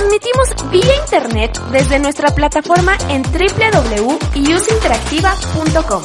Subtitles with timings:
[0.00, 6.02] Transmitimos vía internet desde nuestra plataforma en www.useinteractiva.com.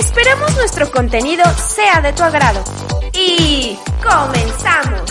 [0.00, 2.64] Esperamos nuestro contenido sea de tu agrado.
[3.12, 5.02] Y comenzamos.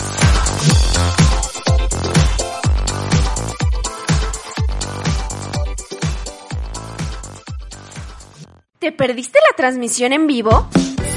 [8.80, 10.68] ¿Te perdiste la transmisión en vivo?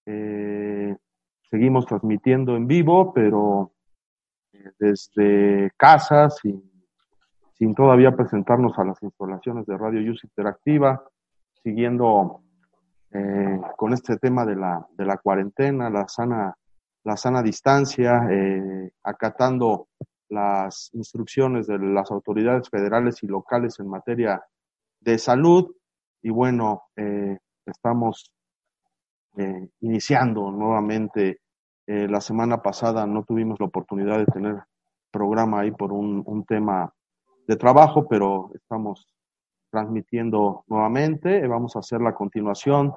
[0.04, 0.96] Eh,
[1.48, 3.72] seguimos transmitiendo en vivo, pero
[4.52, 6.68] eh, desde casa, sin,
[7.54, 11.04] sin, todavía presentarnos a las instalaciones de Radio Use Interactiva,
[11.62, 12.40] siguiendo
[13.12, 16.56] eh, con este tema de la, de la cuarentena, la sana,
[17.04, 18.28] la sana distancia,
[19.04, 19.86] acatando
[20.28, 24.42] las instrucciones de las autoridades federales y locales en materia
[25.06, 25.74] de salud.
[26.22, 28.32] Y bueno, eh, estamos
[29.38, 31.40] eh, iniciando nuevamente.
[31.86, 34.56] Eh, la semana pasada no tuvimos la oportunidad de tener
[35.12, 36.92] programa ahí por un, tema
[37.46, 39.06] de trabajo, pero estamos
[39.70, 41.46] transmitiendo nuevamente.
[41.46, 42.92] Vamos a hacer la continuación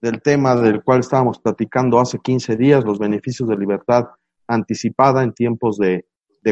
[0.00, 4.06] del tema del cual estábamos platicando hace 15 días, los beneficios de libertad
[4.48, 6.06] anticipada en tiempos de,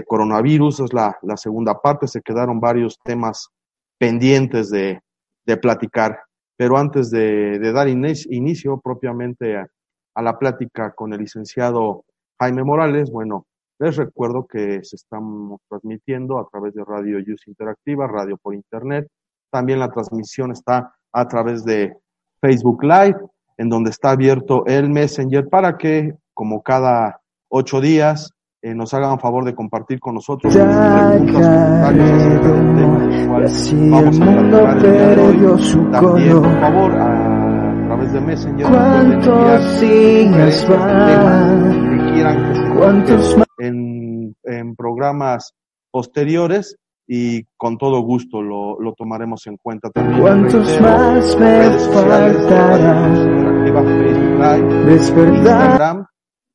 [0.07, 0.81] coronavirus.
[0.81, 2.07] Es la segunda parte.
[2.07, 3.51] Se quedaron varios temas
[3.99, 5.01] pendientes de,
[5.47, 6.21] de platicar.
[6.57, 9.67] Pero antes de, de dar inicio propiamente a,
[10.15, 12.05] a, la plática con el licenciado
[12.41, 13.47] Jaime Morales, bueno,
[13.79, 19.07] les recuerdo que se estamos transmitiendo a través de Radio Use Interactiva, radio por internet.
[19.51, 21.97] También la transmisión está a través de
[22.41, 23.19] Facebook Live,
[23.57, 29.13] en donde está abierto el Messenger para que, como cada ocho días, eh, nos hagan
[29.21, 31.47] favor de compartir con nosotros sus preguntas,
[31.93, 35.91] comentarios vamos a platicar el de hoy.
[35.93, 41.99] También, por favor, a, través de Messenger ¿Cuántos días van?
[41.99, 45.55] que quieran que se en, en programas
[45.91, 46.77] posteriores
[47.07, 50.21] y con todo gusto lo, lo tomaremos en cuenta también.
[50.21, 53.15] ¿Cuántos más me redes sociales faltarán?
[54.85, 55.39] Facebook Live.
[55.39, 56.07] Instagram,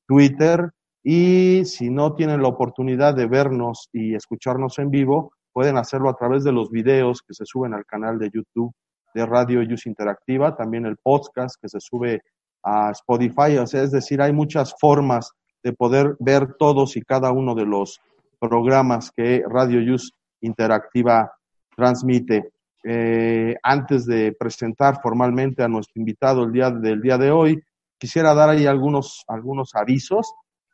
[0.05, 0.71] Twitter
[1.03, 6.15] y si no tienen la oportunidad de vernos y escucharnos en vivo, pueden hacerlo a
[6.15, 8.73] través de los videos que se suben al canal de YouTube
[9.13, 12.21] de Radio Use Interactiva, también el podcast que se sube
[12.63, 17.31] a Spotify, o sea, es decir, hay muchas formas de poder ver todos y cada
[17.31, 17.99] uno de los
[18.39, 20.09] programas que Radio Use
[20.41, 21.31] Interactiva
[21.75, 22.51] transmite.
[22.85, 27.61] Eh, antes de presentar formalmente a nuestro invitado el día del día de hoy,
[27.97, 30.33] quisiera dar ahí algunos, algunos avisos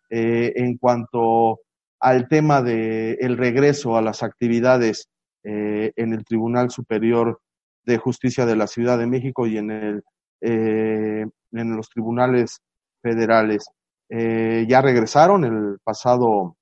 [0.09, 1.59] eh, en cuanto
[1.99, 5.09] al tema de el regreso a las actividades
[5.43, 7.39] eh, en el Tribunal Superior
[7.85, 10.03] de Justicia de la Ciudad de México y en el
[10.41, 12.61] eh, en los tribunales
[13.01, 13.69] federales.
[14.11, 16.55] Ya regresaron el pasado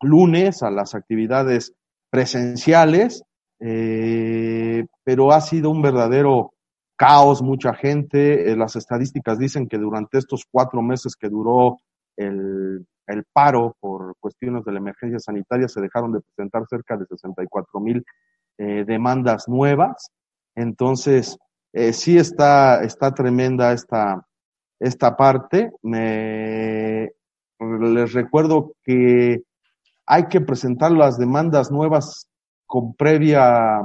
[0.00, 1.72] lunes a las actividades
[2.08, 3.24] presenciales,
[3.58, 6.52] pero ha sido un verdadero
[6.98, 8.54] caos, mucha gente.
[8.56, 11.78] Las estadísticas dicen que durante estos cuatro meses que duró
[12.18, 12.86] el,
[13.32, 18.04] paro por cuestiones de la emergencia sanitaria se dejaron de presentar cerca de 64 mil
[18.58, 20.10] eh, demandas nuevas.
[20.54, 21.38] Entonces,
[21.72, 24.26] eh, sí está, está tremenda esta,
[24.78, 25.70] esta parte.
[25.82, 27.10] Me,
[27.60, 29.42] les recuerdo que
[30.06, 32.28] hay que presentar las demandas nuevas
[32.66, 33.82] con previa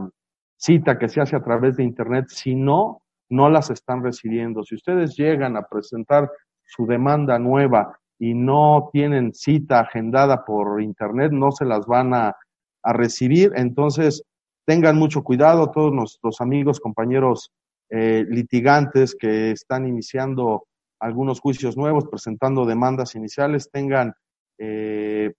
[0.58, 2.26] cita que se hace a través de Internet.
[2.28, 4.64] Si no, no las están recibiendo.
[4.64, 6.30] Si ustedes llegan a presentar
[6.66, 12.36] su demanda nueva y no tienen cita agendada por Internet, no se las van a,
[12.84, 13.52] a recibir.
[13.56, 14.24] Entonces,
[14.66, 17.52] tengan mucho cuidado todos nuestros amigos, compañeros
[17.90, 20.66] eh, litigantes que están iniciando
[21.00, 24.14] algunos juicios nuevos, presentando demandas iniciales, tengan
[24.58, 25.34] eh,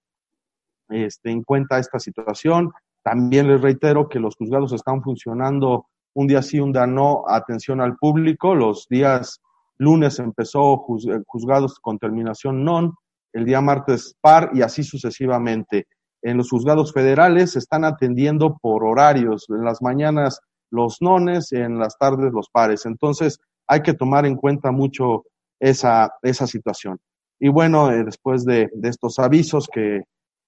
[0.90, 2.70] este, en cuenta esta situación.
[3.02, 7.80] También les reitero que los juzgados están funcionando un día sí, un día no, atención
[7.80, 8.54] al público.
[8.54, 9.40] Los días
[9.78, 10.76] lunes empezó
[11.26, 12.94] juzgados con terminación non,
[13.32, 15.86] el día martes par y así sucesivamente.
[16.22, 20.40] En los juzgados federales se están atendiendo por horarios, en las mañanas
[20.70, 22.86] los nones, en las tardes los pares.
[22.86, 25.24] Entonces hay que tomar en cuenta mucho
[25.60, 26.98] esa, esa situación.
[27.40, 30.02] Y bueno, eh, después de, de estos avisos que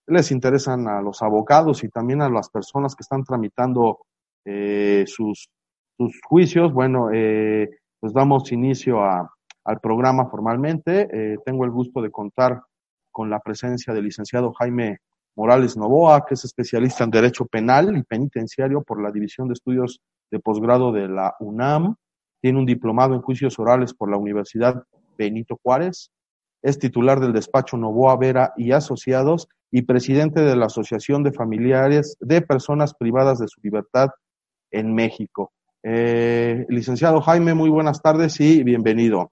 [0.06, 3.98] les interesan a los abogados y también a las personas que están tramitando
[4.44, 5.48] eh, sus,
[5.96, 7.68] sus juicios, bueno, eh,
[8.06, 11.08] pues damos inicio al programa formalmente.
[11.10, 12.62] Eh, tengo el gusto de contar
[13.10, 14.98] con la presencia del licenciado Jaime
[15.34, 20.00] Morales Novoa, que es especialista en Derecho Penal y Penitenciario por la División de Estudios
[20.30, 21.96] de Posgrado de la UNAM.
[22.40, 24.84] Tiene un diplomado en juicios orales por la Universidad
[25.18, 26.12] Benito Juárez.
[26.62, 32.16] Es titular del despacho Novoa Vera y Asociados y presidente de la Asociación de Familiares
[32.20, 34.10] de Personas Privadas de su Libertad
[34.70, 35.50] en México.
[35.88, 39.30] Eh, licenciado Jaime, muy buenas tardes y bienvenido.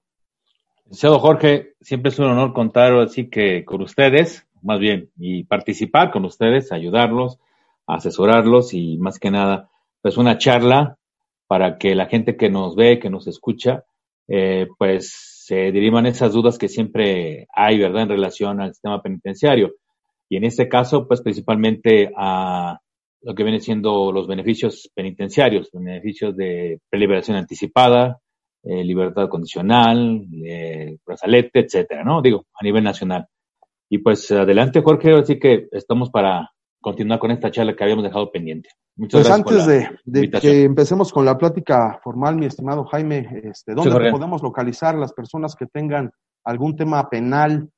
[0.85, 6.11] Licenciado Jorge, siempre es un honor contar así que con ustedes, más bien, y participar
[6.11, 7.39] con ustedes, ayudarlos,
[7.85, 9.69] asesorarlos y más que nada,
[10.01, 10.97] pues una charla
[11.45, 13.83] para que la gente que nos ve, que nos escucha,
[14.29, 19.73] eh, pues se derivan esas dudas que siempre hay, ¿verdad?, en relación al sistema penitenciario.
[20.29, 22.79] Y en este caso, pues principalmente a
[23.25, 28.19] lo que viene siendo los beneficios penitenciarios, beneficios de preliberación anticipada,
[28.61, 32.21] eh, libertad condicional, eh, brazalete, etcétera, ¿no?
[32.21, 33.25] Digo, a nivel nacional.
[33.89, 38.31] Y pues adelante, Jorge, así que estamos para continuar con esta charla que habíamos dejado
[38.31, 38.69] pendiente.
[38.95, 43.73] Muchas pues antes de, de que empecemos con la plática formal, mi estimado Jaime, este,
[43.73, 46.11] ¿dónde podemos localizar las personas que tengan
[46.43, 47.69] algún tema penal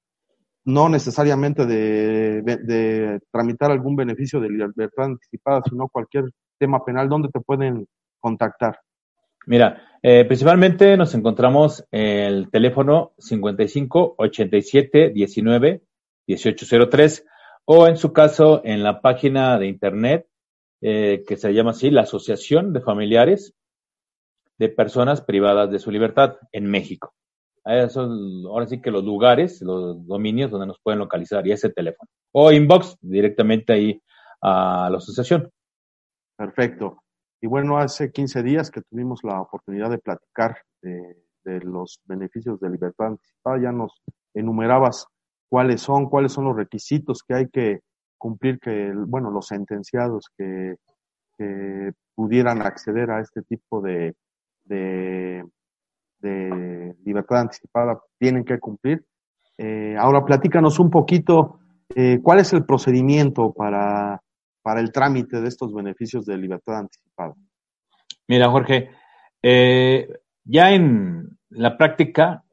[0.67, 6.25] no necesariamente de, de, tramitar algún beneficio de libertad anticipada, sino cualquier
[6.59, 7.87] tema penal, ¿dónde te pueden
[8.19, 8.77] contactar?
[9.45, 15.83] Mira, eh, principalmente nos encontramos en el teléfono 55 87 19
[16.27, 17.25] 1803
[17.63, 20.27] o en su caso en la página de internet
[20.81, 23.53] eh, que se llama así la Asociación de Familiares
[24.57, 27.13] de Personas Privadas de su Libertad en México.
[27.67, 28.09] Esos,
[28.45, 32.09] ahora sí que los lugares, los dominios donde nos pueden localizar y ese teléfono.
[32.31, 34.01] O inbox directamente ahí
[34.41, 35.51] a la asociación.
[36.38, 37.03] Perfecto.
[37.41, 41.15] Y bueno, hace 15 días que tuvimos la oportunidad de platicar de,
[41.62, 44.01] los beneficios de libertad anticipada, ya nos
[44.33, 45.07] enumerabas
[45.50, 47.79] cuáles son, cuáles son los requisitos que hay que
[48.17, 50.75] cumplir que, bueno, los sentenciados que,
[52.15, 54.15] pudieran acceder a este tipo de,
[56.19, 59.03] de libertad anticipada tienen que cumplir.
[59.57, 61.59] Eh, ahora platícanos un poquito
[61.95, 64.21] eh, cuál es el procedimiento para,
[64.62, 67.33] para el trámite de estos beneficios de libertad anticipada.
[68.27, 68.89] Mira, Jorge,
[69.41, 70.07] eh,
[70.43, 72.43] ya en la práctica,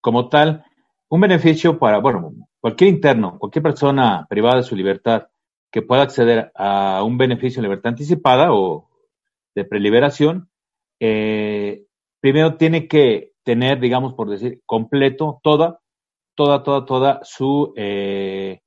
[0.00, 0.64] como tal,
[1.08, 5.28] un beneficio para, bueno, cualquier interno, cualquier persona privada de su libertad
[5.70, 8.88] que pueda acceder a un beneficio de libertad anticipada o
[9.54, 10.48] de preliberación,
[12.26, 15.78] primero tiene que tener, digamos, por decir, completo toda,
[16.34, 18.58] toda, toda, toda su eh,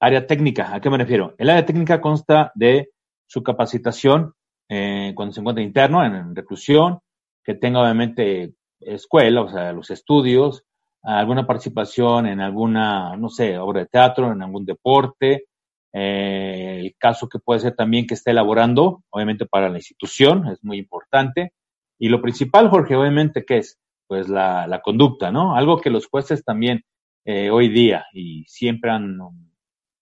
[0.00, 0.74] área técnica.
[0.74, 1.34] ¿A qué me refiero?
[1.36, 2.88] El área técnica consta de
[3.26, 4.32] su capacitación
[4.70, 7.00] eh, cuando se encuentra interno, en reclusión,
[7.44, 10.64] que tenga obviamente escuela, o sea, los estudios,
[11.02, 15.44] alguna participación en alguna, no sé, obra de teatro, en algún deporte,
[15.92, 20.64] eh, el caso que puede ser también que esté elaborando, obviamente para la institución, es
[20.64, 21.52] muy importante,
[21.98, 23.78] y lo principal, Jorge, obviamente, ¿qué es?
[24.06, 25.54] Pues la, la conducta, ¿no?
[25.54, 26.82] Algo que los jueces también
[27.24, 29.18] eh, hoy día y siempre han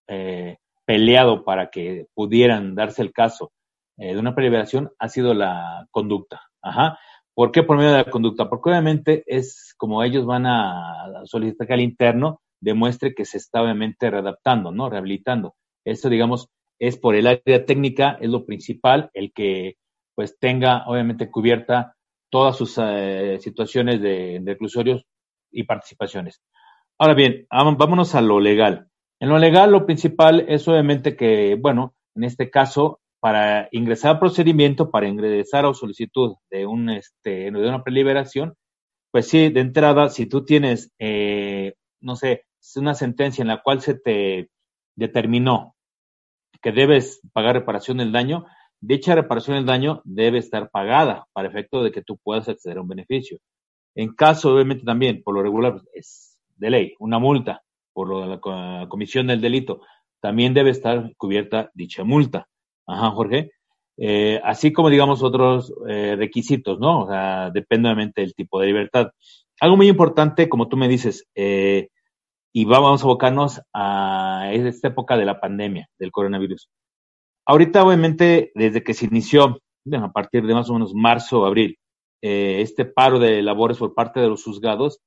[0.06, 3.52] eh, peleado para que pudieran darse el caso
[3.96, 6.42] eh, de una preliberación ha sido la conducta.
[6.62, 6.98] Ajá.
[7.34, 8.48] ¿Por qué por medio de la conducta?
[8.48, 13.62] Porque obviamente es como ellos van a solicitar que al interno demuestre que se está
[13.62, 14.88] obviamente readaptando, ¿no?
[14.88, 15.54] Rehabilitando.
[15.84, 16.48] Esto, digamos,
[16.78, 19.76] es por el área técnica, es lo principal, el que
[20.16, 21.94] pues tenga obviamente cubierta
[22.30, 25.04] todas sus eh, situaciones de, reclusorios
[25.52, 26.42] y participaciones.
[26.98, 28.88] Ahora bien, vámonos a lo legal.
[29.20, 34.18] En lo legal, lo principal es obviamente que, bueno, en este caso, para ingresar al
[34.18, 38.54] procedimiento, para ingresar a solicitud de, un, este, de una preliberación,
[39.12, 42.44] pues sí, de entrada, si tú tienes, eh, no sé,
[42.76, 44.50] una sentencia en la cual se te
[44.96, 45.76] determinó
[46.60, 48.46] que debes pagar reparación del daño,
[48.80, 52.82] dicha reparación del daño debe estar pagada para efecto de que tú puedas acceder a
[52.82, 53.38] un beneficio.
[53.94, 57.62] En caso, obviamente también, por lo regular, es de ley, una multa
[57.96, 59.80] por lo de la comisión del delito,
[60.20, 62.46] también debe estar cubierta dicha multa.
[62.86, 63.52] Ajá, Jorge.
[63.96, 67.04] Eh, así como, digamos, otros eh, requisitos, ¿no?
[67.04, 69.12] O sea, depende obviamente del tipo de libertad.
[69.60, 71.88] Algo muy importante, como tú me dices, eh,
[72.52, 76.68] y vamos a abocarnos a esta época de la pandemia, del coronavirus.
[77.46, 81.46] Ahorita, obviamente, desde que se inició, bueno, a partir de más o menos marzo o
[81.46, 81.78] abril,
[82.20, 85.00] eh, este paro de labores por parte de los juzgados,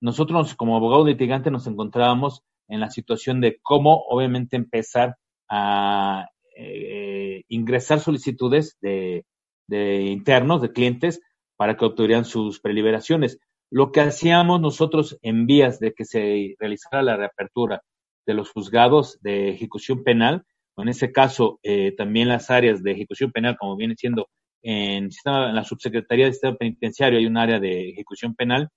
[0.00, 5.16] nosotros como abogados litigantes nos encontrábamos en la situación de cómo, obviamente, empezar
[5.48, 9.26] a eh, ingresar solicitudes de,
[9.66, 11.20] de internos, de clientes,
[11.56, 13.38] para que obtuvieran sus preliberaciones.
[13.68, 17.82] Lo que hacíamos nosotros en vías de que se realizara la reapertura
[18.26, 20.44] de los juzgados de ejecución penal,
[20.76, 24.28] en ese caso eh, también las áreas de ejecución penal, como viene siendo
[24.62, 28.68] en, en la subsecretaría de Sistema Penitenciario hay un área de ejecución penal,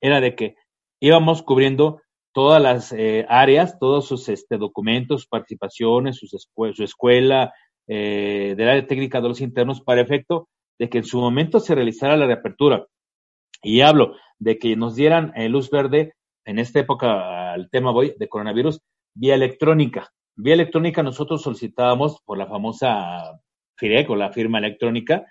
[0.00, 0.56] era de que
[1.00, 2.00] íbamos cubriendo
[2.32, 7.52] todas las eh, áreas, todos sus este, documentos, participaciones, sus su escuela,
[7.86, 11.74] eh, del área técnica de los internos, para efecto de que en su momento se
[11.74, 12.86] realizara la reapertura.
[13.62, 16.14] Y hablo de que nos dieran eh, luz verde
[16.44, 18.80] en esta época al tema voy de coronavirus
[19.14, 20.10] vía electrónica.
[20.40, 23.40] Vía electrónica nosotros solicitábamos por la famosa
[23.76, 25.26] FIREC o la firma electrónica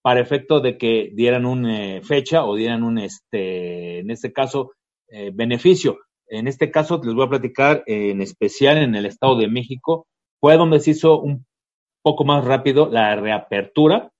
[0.00, 4.70] para efecto de que dieran una eh, fecha o dieran un, este, en este caso,
[5.08, 5.98] eh, beneficio.
[6.28, 10.06] En este caso les voy a platicar en especial en el Estado de México,
[10.40, 11.44] fue donde se hizo un
[12.02, 14.12] poco más rápido la reapertura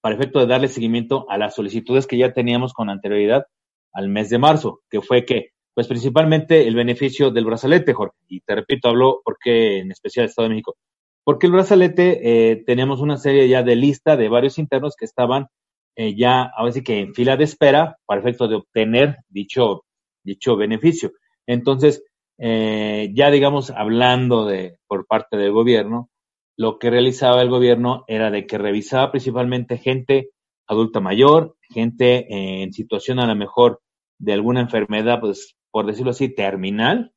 [0.00, 3.46] para efecto de darle seguimiento a las solicitudes que ya teníamos con anterioridad
[3.92, 8.16] al mes de marzo, que fue que, pues principalmente el beneficio del brazalete, Jorge.
[8.28, 10.78] Y te repito, hablo porque en especial el Estado de México.
[11.22, 15.48] Porque el brazalete eh, tenemos una serie ya de lista de varios internos que estaban
[15.94, 19.84] eh, ya, ahora sí que en fila de espera para efecto de obtener dicho,
[20.24, 21.12] dicho beneficio.
[21.46, 22.02] Entonces,
[22.38, 26.08] eh, ya digamos, hablando de por parte del gobierno,
[26.56, 30.30] lo que realizaba el gobierno era de que revisaba principalmente gente
[30.66, 33.82] adulta mayor, gente en situación a lo mejor
[34.18, 37.12] de alguna enfermedad, pues por decirlo así, terminal,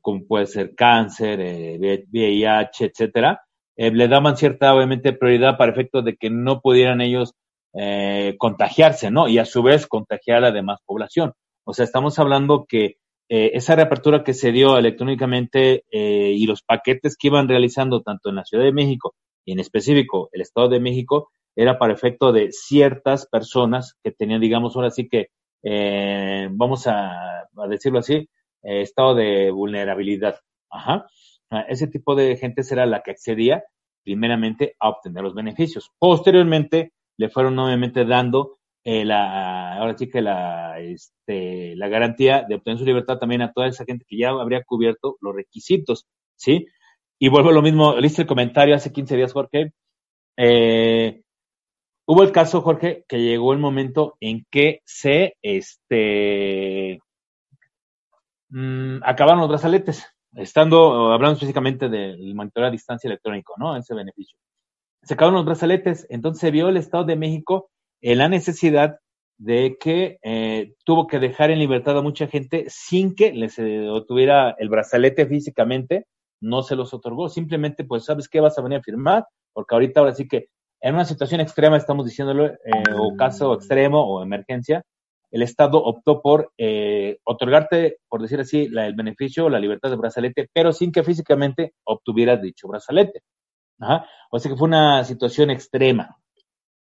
[0.00, 3.42] como puede ser cáncer, eh, VIH, etcétera,
[3.76, 7.34] eh, le daban cierta, obviamente, prioridad para efectos de que no pudieran ellos
[7.72, 9.28] eh, contagiarse, ¿no?
[9.28, 11.34] Y a su vez contagiar a la demás población.
[11.64, 12.96] O sea, estamos hablando que
[13.28, 18.34] eh, esa reapertura que se dio electrónicamente y los paquetes que iban realizando tanto en
[18.34, 22.50] la Ciudad de México y en específico el Estado de México era para efecto de
[22.50, 25.28] ciertas personas que tenían, digamos, ahora sí que
[25.64, 28.28] eh, vamos a, decirlo así,
[28.62, 30.38] eh, estado de vulnerabilidad.
[30.70, 31.06] Ajá.
[31.68, 33.64] Ese tipo de gente será la que accedía
[34.04, 35.90] primeramente a obtener los beneficios.
[35.98, 42.56] Posteriormente le fueron obviamente dando eh, la, ahora sí que la, este, la garantía de
[42.56, 46.06] obtener su libertad también a toda esa gente que ya habría cubierto los requisitos,
[46.36, 46.66] ¿sí?
[47.18, 49.72] Y vuelvo a lo mismo, listo el comentario hace 15 días, Jorge.
[50.36, 51.22] Eh,
[52.06, 57.00] Hubo el caso, Jorge, que llegó el momento en que se este,
[58.50, 63.76] mmm, acabaron los brazaletes, estando, hablando específicamente del monitoreo a distancia electrónico, ¿no?
[63.76, 64.38] Ese beneficio.
[65.02, 67.70] Se acabaron los brazaletes, entonces se vio el Estado de México
[68.02, 68.98] en la necesidad
[69.38, 73.88] de que eh, tuvo que dejar en libertad a mucha gente sin que les eh,
[74.58, 76.06] el brazalete físicamente,
[76.40, 80.00] no se los otorgó, simplemente pues sabes qué vas a venir a firmar, porque ahorita
[80.00, 80.48] ahora sí que
[80.84, 82.58] en una situación extrema, estamos diciéndolo, eh,
[82.94, 84.84] o caso extremo o emergencia,
[85.30, 89.88] el Estado optó por eh, otorgarte, por decir así, la, el beneficio o la libertad
[89.88, 93.22] de brazalete, pero sin que físicamente obtuvieras dicho brazalete.
[93.80, 94.06] Ajá.
[94.30, 96.18] O sea que fue una situación extrema,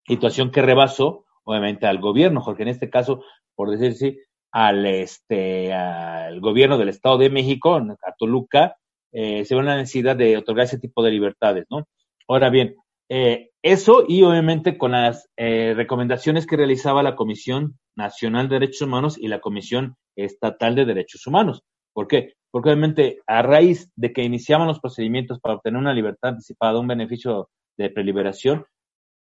[0.07, 3.23] situación que rebasó, obviamente, al gobierno, Jorge, en este caso,
[3.54, 4.19] por decir así,
[4.50, 8.76] al, este, al gobierno del Estado de México, a Toluca,
[9.12, 11.87] eh, se ve la necesidad de otorgar ese tipo de libertades, ¿no?
[12.26, 12.76] Ahora bien,
[13.11, 18.83] eh, eso y obviamente con las eh, recomendaciones que realizaba la Comisión Nacional de Derechos
[18.83, 21.62] Humanos y la Comisión Estatal de Derechos Humanos.
[21.93, 22.35] ¿Por qué?
[22.52, 26.87] Porque obviamente a raíz de que iniciaban los procedimientos para obtener una libertad anticipada, un
[26.87, 28.64] beneficio de preliberación,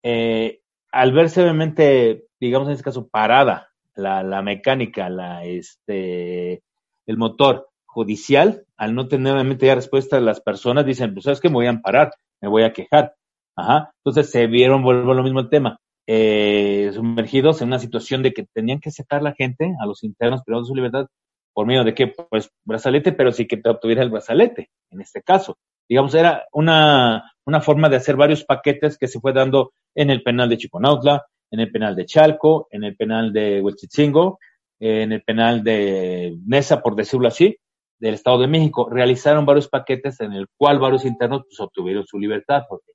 [0.01, 0.61] eh,
[0.91, 6.63] al verse obviamente, digamos en este caso, parada la, mecánica, la, este,
[7.05, 11.49] el motor judicial, al no tener obviamente ya respuesta, las personas dicen, pues sabes que
[11.49, 12.11] me voy a amparar,
[12.41, 13.13] me voy a quejar.
[13.55, 13.91] Ajá.
[14.03, 18.33] Entonces se vieron, vuelvo a lo mismo el tema, eh, sumergidos en una situación de
[18.33, 21.07] que tenían que sacar la gente, a los internos privados de su libertad,
[21.53, 25.21] por medio de qué, pues brazalete, pero sí que te obtuviera el brazalete, en este
[25.21, 25.57] caso.
[25.87, 30.23] Digamos, era una, una forma de hacer varios paquetes que se fue dando en el
[30.23, 34.39] penal de Chiconautla, en el penal de Chalco, en el penal de Huichitzingo,
[34.79, 37.57] en el penal de Nesa, por decirlo así,
[37.99, 38.89] del Estado de México.
[38.89, 42.63] Realizaron varios paquetes en el cual varios internos pues, obtuvieron su libertad.
[42.67, 42.91] Porque,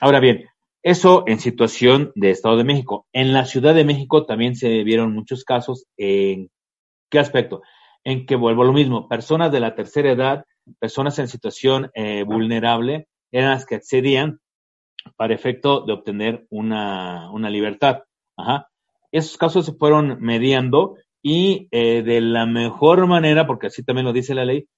[0.00, 0.44] Ahora bien,
[0.82, 3.06] eso en situación de Estado de México.
[3.12, 5.86] En la Ciudad de México también se vieron muchos casos.
[5.96, 6.50] ¿En
[7.10, 7.62] qué aspecto?
[8.04, 10.44] En que vuelvo a lo mismo, personas de la tercera edad,
[10.78, 14.40] personas en situación eh, vulnerable, eran las que accedían
[15.16, 18.02] para efecto de obtener una, una libertad.
[18.36, 18.68] Ajá.
[19.10, 24.12] Esos casos se fueron mediando y eh, de la mejor manera, porque así también lo
[24.12, 24.68] dice la ley,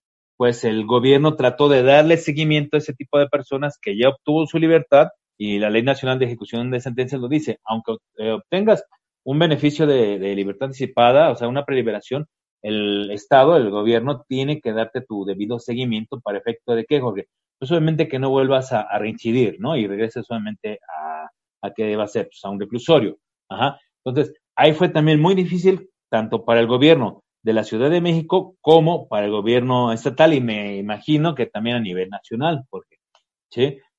[0.41, 4.47] pues el gobierno trató de darle seguimiento a ese tipo de personas que ya obtuvo
[4.47, 8.83] su libertad y la Ley Nacional de Ejecución de Sentencias lo dice, aunque eh, obtengas
[9.23, 12.27] un beneficio de, libertad anticipada, o sea, una preliberación,
[12.63, 17.27] el Estado, el gobierno, tiene que darte tu debido seguimiento para efecto de qué, Jorge.
[17.59, 17.71] Pues
[18.09, 19.77] que no vuelvas a, reincidir, ¿no?
[19.77, 21.29] Y regreses solamente a,
[21.61, 23.19] a qué va a ser, pues a un reclusorio.
[23.51, 23.79] Ajá.
[24.03, 28.57] Entonces, ahí fue también muy difícil, tanto para el gobierno de la Ciudad de México
[28.61, 32.99] como para el gobierno estatal y me imagino que también a nivel nacional, porque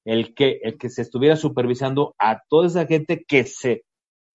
[0.06, 3.84] el, que, el que se estuviera supervisando a toda esa gente que se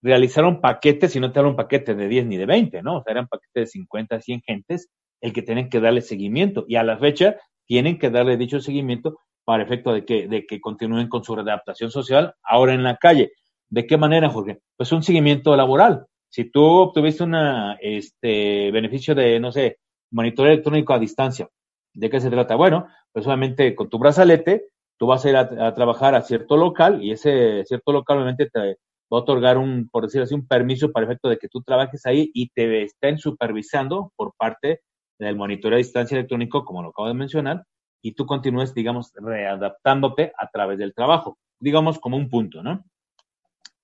[0.02, 2.98] realizaron paquetes, y no te hablo un paquete de 10 ni de 20, ¿no?
[2.98, 4.90] O sea, eran paquetes de 50, 100 gentes,
[5.20, 6.64] el que tienen que darle seguimiento.
[6.68, 10.60] Y a la fecha tienen que darle dicho seguimiento para efecto de que, de que
[10.60, 13.32] continúen con su readaptación social ahora en la calle.
[13.68, 14.60] ¿De qué manera, Jorge?
[14.76, 16.06] Pues un seguimiento laboral.
[16.28, 17.36] Si tú obtuviste un
[17.80, 19.78] este, beneficio de, no sé,
[20.10, 21.48] monitoreo electrónico a distancia,
[21.94, 22.56] ¿de qué se trata?
[22.56, 26.56] Bueno, pues obviamente con tu brazalete, tú vas a ir a, a, trabajar a cierto
[26.56, 28.78] local y ese cierto local obviamente te
[29.12, 32.04] va a otorgar un, por decir así, un permiso para efecto de que tú trabajes
[32.06, 34.80] ahí y te estén supervisando por parte
[35.18, 37.64] del monitoreo a distancia electrónico, como lo acabo de mencionar,
[38.02, 42.84] y tú continúes, digamos, readaptándote a través del trabajo, digamos como un punto, ¿no?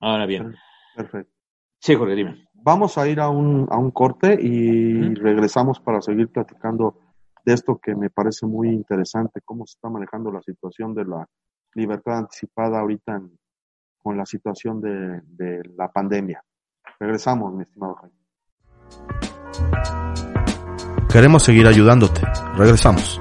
[0.00, 0.54] Ahora bien.
[0.94, 1.32] Perfecto.
[1.82, 2.46] Sí, Jorge, dime.
[2.54, 5.16] Vamos a ir a un, a un corte y uh -huh.
[5.16, 6.96] regresamos para seguir platicando
[7.44, 11.26] de esto que me parece muy interesante, cómo se está manejando la situación de la
[11.74, 13.36] libertad anticipada ahorita en,
[14.00, 16.40] con la situación de, de, la pandemia.
[17.00, 18.16] Regresamos, mi estimado Jaime.
[21.12, 22.20] Queremos seguir ayudándote.
[22.56, 23.20] Regresamos.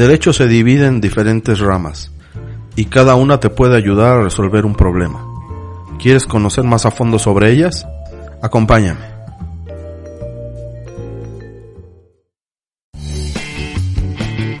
[0.00, 2.10] Derecho se divide en diferentes ramas
[2.74, 5.22] y cada una te puede ayudar a resolver un problema.
[5.98, 7.86] ¿Quieres conocer más a fondo sobre ellas?
[8.40, 9.04] Acompáñame.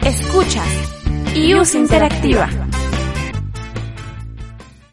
[0.04, 1.00] Escuchas
[1.34, 2.50] IUS Interactiva.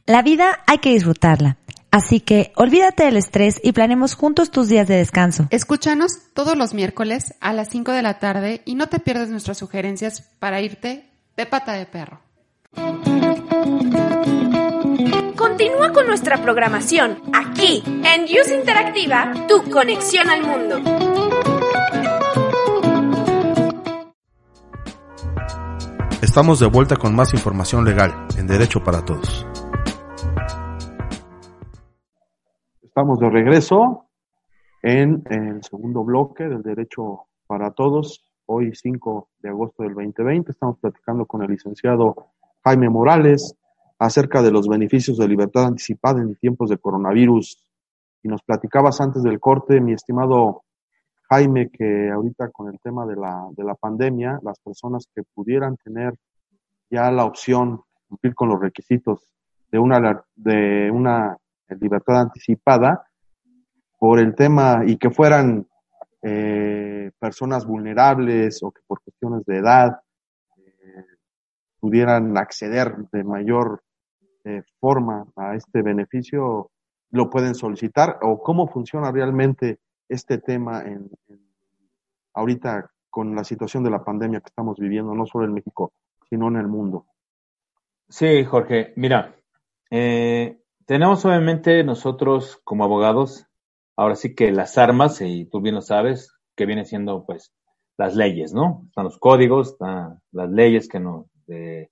[0.05, 1.57] La vida hay que disfrutarla.
[1.97, 5.47] Así que olvídate del estrés y planemos juntos tus días de descanso.
[5.49, 9.57] Escúchanos todos los miércoles a las 5 de la tarde y no te pierdas nuestras
[9.57, 12.19] sugerencias para irte de pata de perro.
[15.35, 20.79] Continúa con nuestra programación aquí en Use Interactiva, tu conexión al mundo.
[26.21, 29.47] Estamos de vuelta con más información legal en Derecho para Todos.
[32.97, 34.07] Estamos de regreso
[34.81, 40.49] en el segundo bloque del Derecho para Todos hoy 5 de agosto del 2020.
[40.49, 42.15] Estamos platicando con el licenciado
[42.63, 43.55] Jaime Morales
[43.99, 47.63] acerca de los beneficios de libertad anticipada en tiempos de coronavirus.
[48.23, 50.63] Y nos platicabas antes del corte, mi estimado
[51.29, 55.77] Jaime, que ahorita con el tema de la, de la pandemia, las personas que pudieran
[55.77, 56.15] tener
[56.89, 59.35] ya la opción cumplir con los requisitos
[59.71, 61.37] de una, de una
[61.75, 63.07] libertad anticipada,
[63.97, 65.67] por el tema y que fueran
[66.21, 69.99] eh, personas vulnerables o que por cuestiones de edad
[70.57, 71.05] eh,
[71.79, 73.83] pudieran acceder de mayor
[74.43, 76.71] eh, forma a este beneficio,
[77.11, 81.09] lo pueden solicitar o cómo funciona realmente este tema en,
[82.33, 85.91] ahorita con la situación de la pandemia que estamos viviendo, no solo en México,
[86.29, 87.07] sino en el mundo.
[88.09, 89.35] Sí, Jorge, mira,
[90.87, 93.45] tenemos obviamente nosotros como abogados
[93.97, 97.51] ahora sí que las armas, y tú bien lo sabes, que viene siendo pues
[97.97, 98.83] las leyes, ¿no?
[98.87, 101.89] Están los códigos, están las leyes que nos eh,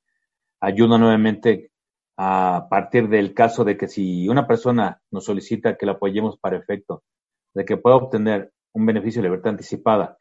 [0.61, 1.71] ayudan nuevamente
[2.17, 6.57] a partir del caso de que si una persona nos solicita que la apoyemos para
[6.57, 7.03] efecto
[7.53, 10.17] de que pueda obtener un beneficio de libertad anticipada,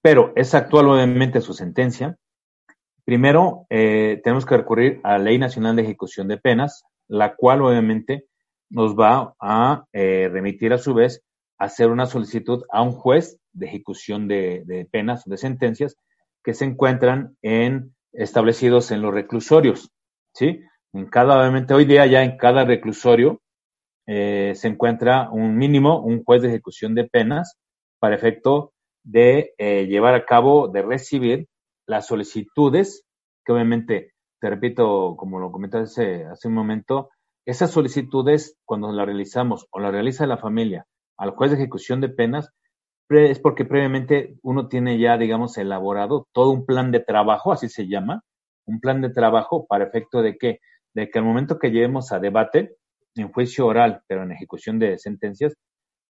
[0.00, 2.16] pero es actual obviamente su sentencia,
[3.04, 7.62] primero eh, tenemos que recurrir a la Ley Nacional de Ejecución de Penas, la cual
[7.62, 8.26] obviamente
[8.70, 11.24] nos va a eh, remitir a su vez
[11.58, 15.96] a hacer una solicitud a un juez de ejecución de, penas o de sentencias
[16.44, 19.90] que se encuentran en establecidos en los reclusorios,
[20.34, 20.60] ¿sí?
[20.92, 23.40] En cada, obviamente hoy día ya en cada reclusorio
[24.06, 27.58] eh, se encuentra un mínimo, un juez de ejecución de penas
[27.98, 31.48] para efecto de eh, llevar a cabo, de recibir
[31.86, 33.04] las solicitudes,
[33.44, 37.10] que obviamente, te repito, como lo comentaste hace un momento,
[37.46, 42.08] esas solicitudes, cuando las realizamos o la realiza la familia al juez de ejecución de
[42.08, 42.50] penas,
[43.10, 47.88] es porque previamente uno tiene ya, digamos, elaborado todo un plan de trabajo, así se
[47.88, 48.22] llama,
[48.66, 50.60] un plan de trabajo para efecto de que,
[50.94, 52.76] de que al momento que lleguemos a debate,
[53.16, 55.54] en juicio oral, pero en ejecución de sentencias,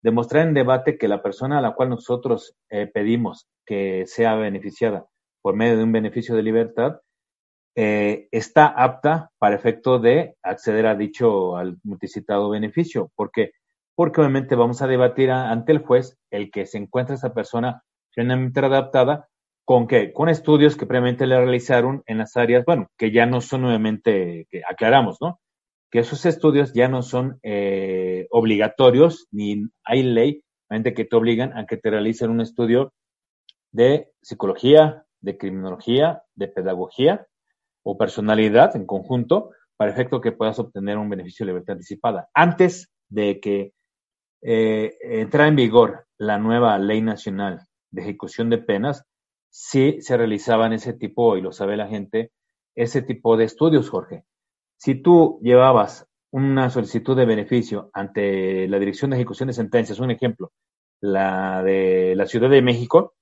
[0.02, 5.06] demostrar en debate que la persona a la cual nosotros eh, pedimos que sea beneficiada
[5.42, 7.00] por medio de un beneficio de libertad,
[7.76, 13.10] eh, está apta para efecto de acceder a dicho al multicitado beneficio.
[13.14, 13.52] ¿Por qué?
[13.94, 17.82] Porque obviamente vamos a debatir ante el juez el que se encuentra esa persona
[18.14, 19.28] plenamente adaptada
[19.64, 20.12] con qué?
[20.12, 24.46] Con estudios que previamente le realizaron en las áreas, bueno, que ya no son nuevamente,
[24.50, 25.40] que aclaramos, ¿no?
[25.90, 30.44] Que esos estudios ya no son eh, obligatorios, ni hay ley
[30.82, 32.92] que te obligan a que te realicen un estudio
[33.70, 37.26] de psicología, de criminología, de pedagogía,
[37.84, 42.28] o personalidad en conjunto para efecto que puedas obtener un beneficio de libertad anticipada.
[42.34, 43.72] Antes de que
[44.42, 49.04] eh, entrara en vigor la nueva ley nacional de ejecución de penas,
[49.50, 52.32] sí se realizaban ese tipo, y lo sabe la gente,
[52.74, 54.24] ese tipo de estudios, Jorge.
[54.76, 60.10] Si tú llevabas una solicitud de beneficio ante la Dirección de Ejecución de Sentencias, un
[60.10, 60.52] ejemplo,
[61.00, 63.14] la de la Ciudad de México,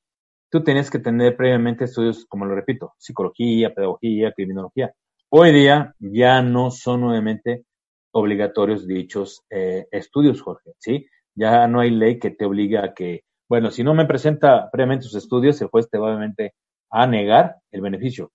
[0.52, 4.92] tú tenías que tener previamente estudios, como lo repito, psicología, pedagogía, criminología.
[5.30, 7.64] Hoy día ya no son nuevamente
[8.12, 11.06] obligatorios dichos eh, estudios, Jorge, ¿sí?
[11.34, 15.06] Ya no hay ley que te obliga a que, bueno, si no me presenta previamente
[15.06, 16.52] sus estudios, el juez te va obviamente
[16.90, 18.30] a negar el beneficio.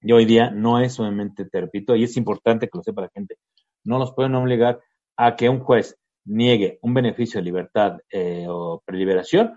[0.00, 3.10] Y hoy día no es obviamente, te repito, y es importante que lo sepa la
[3.14, 3.36] gente,
[3.84, 4.80] no los pueden obligar
[5.16, 9.54] a que un juez niegue un beneficio de libertad eh, o preliberación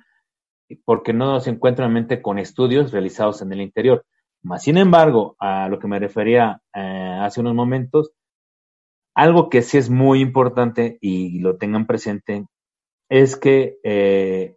[0.85, 4.05] porque no se encuentra en mente con estudios realizados en el interior.
[4.43, 8.11] Más sin embargo, a lo que me refería eh, hace unos momentos,
[9.13, 12.45] algo que sí es muy importante y lo tengan presente
[13.09, 14.55] es que eh,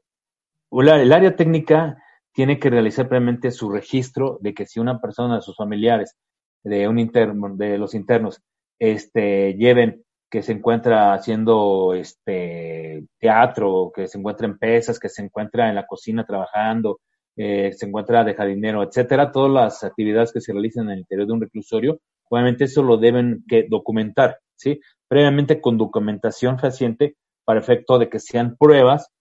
[0.70, 5.57] el área técnica tiene que realizar previamente su registro de que si una persona sus
[5.57, 6.16] familiares,
[6.62, 8.42] de un interno, de los internos,
[8.79, 15.23] este, lleven que se encuentra haciendo este teatro, que se encuentra en pesas, que se
[15.23, 16.99] encuentra en la cocina trabajando,
[17.37, 21.29] eh, se encuentra de jardinero, etcétera, todas las actividades que se realizan en el interior
[21.29, 24.81] de un reclusorio, obviamente eso lo deben que documentar, ¿sí?
[25.07, 29.12] Previamente con documentación fehaciente para efecto de que sean pruebas,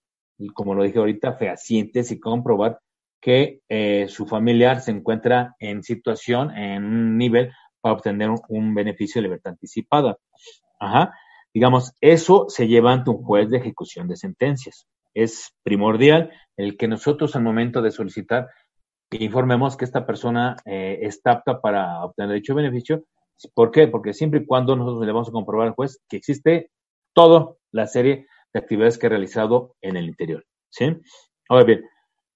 [0.55, 2.79] como lo dije ahorita, fehacientes y comprobar
[3.21, 9.21] que eh, su familiar se encuentra en situación, en un nivel para obtener un beneficio
[9.21, 10.17] de libertad anticipada.
[10.83, 11.13] Ajá.
[11.53, 14.87] Digamos, eso se lleva ante un juez de ejecución de sentencias.
[15.13, 18.47] Es primordial el que nosotros al momento de solicitar
[19.19, 23.03] informemos que esta persona eh, está apta para obtener dicho beneficio.
[23.53, 23.87] ¿Por qué?
[23.87, 26.71] Porque siempre y cuando nosotros le vamos a comprobar al juez que existe
[27.13, 30.45] toda la serie de actividades que ha realizado en el interior.
[30.69, 30.85] ¿sí?
[31.49, 31.85] Ahora bien,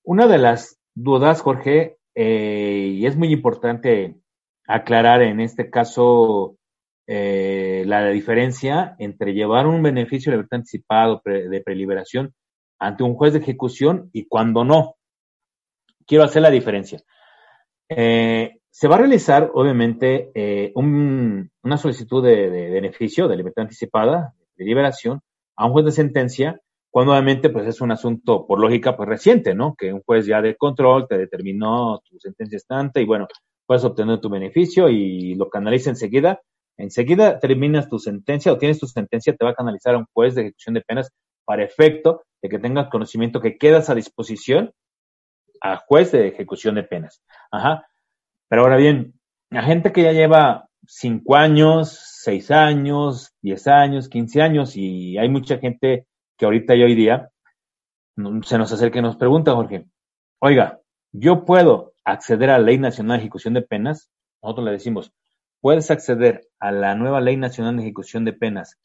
[0.04, 4.20] una de las dudas, Jorge, eh, y es muy importante
[4.68, 6.57] aclarar en este caso
[7.08, 12.34] eh, la diferencia entre llevar un beneficio de libertad anticipado de preliberación
[12.80, 14.96] ante un juez de ejecución y cuando no.
[16.06, 17.02] Quiero hacer la diferencia.
[17.90, 24.66] Eh, se va a realizar, obviamente, eh, una solicitud de, beneficio de libertad anticipada, de
[24.66, 25.22] liberación,
[25.56, 29.56] a un juez de sentencia, cuando obviamente pues es un asunto, por lógica, pues reciente,
[29.56, 29.76] ¿no?
[29.76, 33.28] Que un juez ya de control te determinó tu sentencia estante y bueno,
[33.66, 36.42] puedes obtener tu beneficio y lo canaliza enseguida.
[36.78, 40.36] Enseguida terminas tu sentencia o tienes tu sentencia, te va a canalizar a un juez
[40.36, 41.12] de ejecución de penas
[41.46, 44.72] para efecto de que tengas conocimiento que quedas a disposición
[45.62, 47.22] a juez de ejecución de penas.
[47.52, 47.88] Ajá.
[48.48, 49.14] Pero ahora bien,
[49.50, 55.30] la gente que ya lleva cinco años, seis años, diez años, quince años, y hay
[55.30, 56.06] mucha gente
[56.38, 57.30] que ahorita y hoy día
[58.44, 59.86] se nos acerca y nos pregunta, Jorge,
[60.40, 60.80] oiga,
[61.12, 64.10] yo puedo acceder a la Ley Nacional de Ejecución de Penas.
[64.42, 65.12] Nosotros le decimos,
[65.62, 68.78] puedes acceder a la nueva Ley Nacional de Ejecución de Penas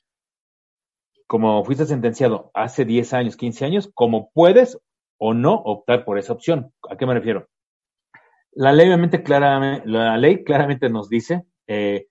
[1.32, 4.78] como fuiste sentenciado hace 10 años, 15 años, como puedes
[5.16, 6.74] o no optar por esa opción.
[6.90, 7.48] ¿A qué me refiero?
[8.52, 12.08] La ley, obviamente, claramente, la ley claramente nos dice, eh,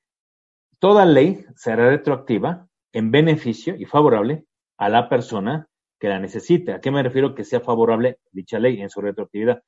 [0.79, 4.45] toda ley será retroactiva en beneficio y favorable
[4.79, 5.67] a la persona
[5.99, 6.73] que la necesite.
[6.73, 9.61] ¿A qué me refiero que sea favorable dicha ley en su retroactividad?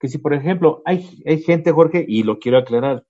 [0.00, 3.04] Que si, por ejemplo, hay, hay gente, Jorge, y lo quiero aclarar,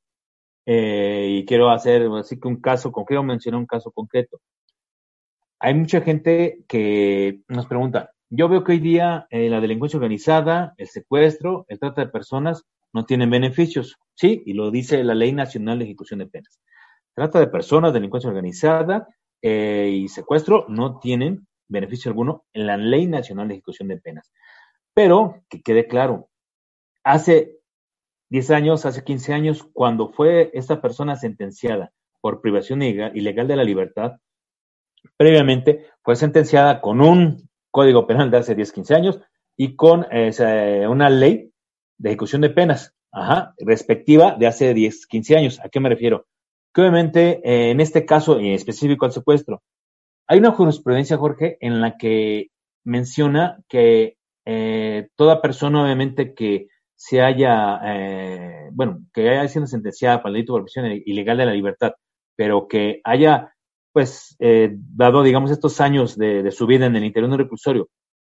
[0.66, 4.40] eh, y quiero hacer así que un caso concreto, mencionar un caso concreto.
[5.60, 10.74] Hay mucha gente que nos pregunta, yo veo que hoy día eh, la delincuencia organizada,
[10.78, 13.96] el secuestro, el trata de personas no tienen beneficios.
[14.14, 16.60] Sí, y lo dice la Ley Nacional de Ejecución de Penas.
[17.14, 19.06] Trata de personas, delincuencia organizada
[19.40, 24.32] eh, y secuestro no tienen beneficio alguno en la Ley Nacional de Ejecución de Penas.
[24.92, 26.28] Pero, que quede claro,
[27.04, 27.55] hace
[28.30, 33.64] 10 años, hace 15 años, cuando fue esta persona sentenciada por privación ilegal de la
[33.64, 34.16] libertad,
[35.16, 39.20] previamente fue sentenciada con un código penal de hace 10, 15 años
[39.56, 40.06] y con
[40.88, 41.52] una ley
[41.98, 45.60] de ejecución de penas, ajá, respectiva de hace 10, 15 años.
[45.62, 46.26] ¿A qué me refiero?
[46.74, 49.62] Que obviamente eh, en este caso en específico al secuestro,
[50.26, 52.48] hay una jurisprudencia, Jorge, en la que
[52.84, 57.80] menciona que eh, toda persona, obviamente, que se haya,
[58.72, 61.92] bueno, que haya sido sentenciada por el delito de prisión ilegal de la libertad,
[62.36, 63.52] pero que haya
[63.96, 67.88] pues, eh, dado, digamos, estos años de, su vida en el interior de un reclusorio,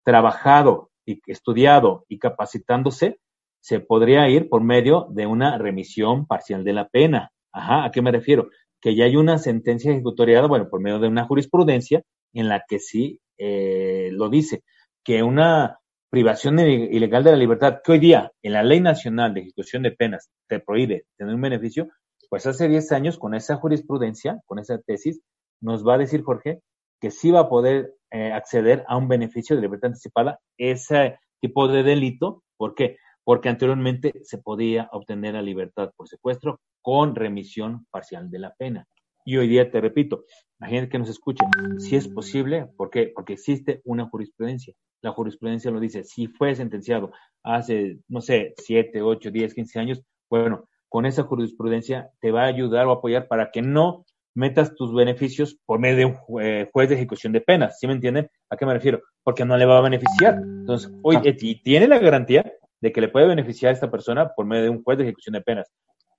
[0.04, 3.18] trabajado y estudiado y capacitándose,
[3.60, 7.32] se podría ir por medio de una remisión parcial de la pena.
[7.52, 8.50] Ajá, ¿a qué me refiero?
[8.80, 12.78] Que ya hay una sentencia ejecutoriada, bueno, por medio de una jurisprudencia en la que
[12.78, 14.62] sí eh, lo dice,
[15.02, 19.40] que una privación ilegal de la libertad, que hoy día en la Ley Nacional de
[19.40, 21.88] Ejecución de Penas te prohíbe tener un beneficio,
[22.30, 25.20] pues hace 10 años con esa jurisprudencia, con esa tesis,
[25.60, 26.60] nos va a decir Jorge
[27.00, 31.68] que sí va a poder eh, acceder a un beneficio de libertad anticipada ese tipo
[31.68, 32.42] de delito.
[32.56, 32.96] ¿Por qué?
[33.24, 38.86] Porque anteriormente se podía obtener la libertad por secuestro con remisión parcial de la pena.
[39.24, 40.24] Y hoy día, te repito,
[40.58, 41.44] la gente que nos escuche,
[41.78, 43.12] si es posible, ¿por qué?
[43.14, 44.74] Porque existe una jurisprudencia.
[45.02, 50.02] La jurisprudencia lo dice, si fue sentenciado hace, no sé, 7, 8, 10, 15 años,
[50.28, 54.04] bueno, con esa jurisprudencia te va a ayudar o apoyar para que no
[54.34, 57.78] metas tus beneficios por medio de un eh, juez de ejecución de penas.
[57.78, 58.30] ¿Sí me entienden?
[58.50, 59.02] ¿A qué me refiero?
[59.22, 60.34] Porque no le va a beneficiar.
[60.34, 61.22] Entonces, hoy ah.
[61.24, 62.50] eh, tiene la garantía
[62.80, 65.34] de que le puede beneficiar a esta persona por medio de un juez de ejecución
[65.34, 65.70] de penas.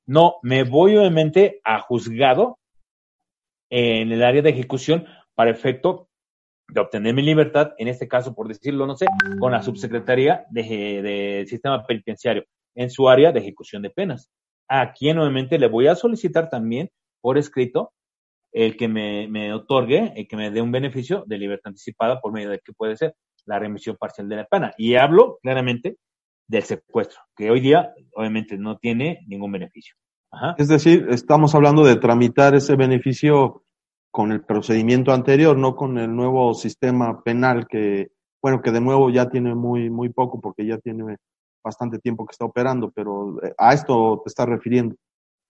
[0.05, 2.58] No, me voy obviamente a juzgado
[3.69, 5.05] en el área de ejecución
[5.35, 6.09] para efecto
[6.67, 9.07] de obtener mi libertad, en este caso, por decirlo, no sé,
[9.39, 12.43] con la subsecretaría del de sistema penitenciario
[12.75, 14.29] en su área de ejecución de penas.
[14.67, 16.89] A quien obviamente le voy a solicitar también
[17.21, 17.91] por escrito
[18.51, 22.31] el que me, me, otorgue, el que me dé un beneficio de libertad anticipada por
[22.31, 24.73] medio de que puede ser la remisión parcial de la pena.
[24.77, 25.97] Y hablo claramente
[26.47, 29.95] del secuestro, que hoy día obviamente no tiene ningún beneficio.
[30.57, 33.63] Es decir, estamos hablando de tramitar ese beneficio
[34.11, 38.11] con el procedimiento anterior, no con el nuevo sistema penal que,
[38.41, 41.17] bueno, que de nuevo ya tiene muy, muy poco porque ya tiene
[41.63, 44.95] bastante tiempo que está operando, pero eh, a esto te estás refiriendo.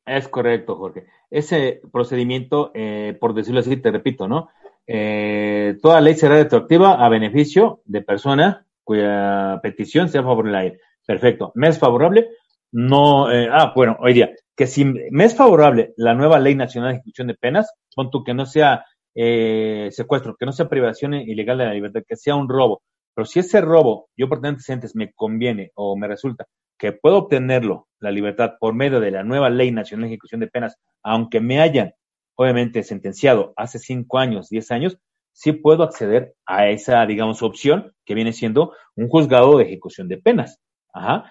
[0.05, 1.05] Es correcto, Jorge.
[1.29, 4.49] Ese procedimiento, eh, por decirlo así, te repito, ¿no?
[4.87, 10.79] Eh, toda ley será retroactiva a beneficio de persona cuya petición sea favorable a él.
[11.05, 11.51] Perfecto.
[11.53, 12.27] ¿Me es favorable?
[12.71, 13.31] No.
[13.31, 16.95] Eh, ah, bueno, hoy día, que si me es favorable la nueva ley nacional de
[16.97, 21.65] ejecución de penas, pon tú que no sea secuestro, que no sea privación ilegal de
[21.65, 22.81] la libertad, que sea un robo.
[23.13, 26.45] Pero si ese robo, yo por antecedentes, me conviene o me resulta
[26.77, 30.47] que puedo obtenerlo, la libertad, por medio de la nueva Ley Nacional de Ejecución de
[30.47, 31.91] Penas, aunque me hayan,
[32.35, 34.97] obviamente, sentenciado hace cinco años, diez años,
[35.33, 40.17] sí puedo acceder a esa, digamos, opción que viene siendo un juzgado de ejecución de
[40.17, 40.59] penas.
[40.93, 41.29] Ajá.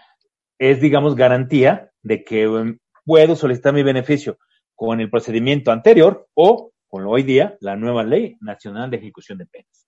[0.58, 4.38] Es, digamos, garantía de que um, puedo solicitar mi beneficio
[4.74, 9.46] con el procedimiento anterior o con hoy día la nueva Ley Nacional de Ejecución de
[9.46, 9.86] Penas.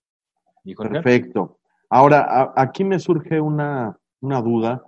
[0.63, 1.59] Perfecto.
[1.89, 4.83] Ahora, aquí me surge una, una duda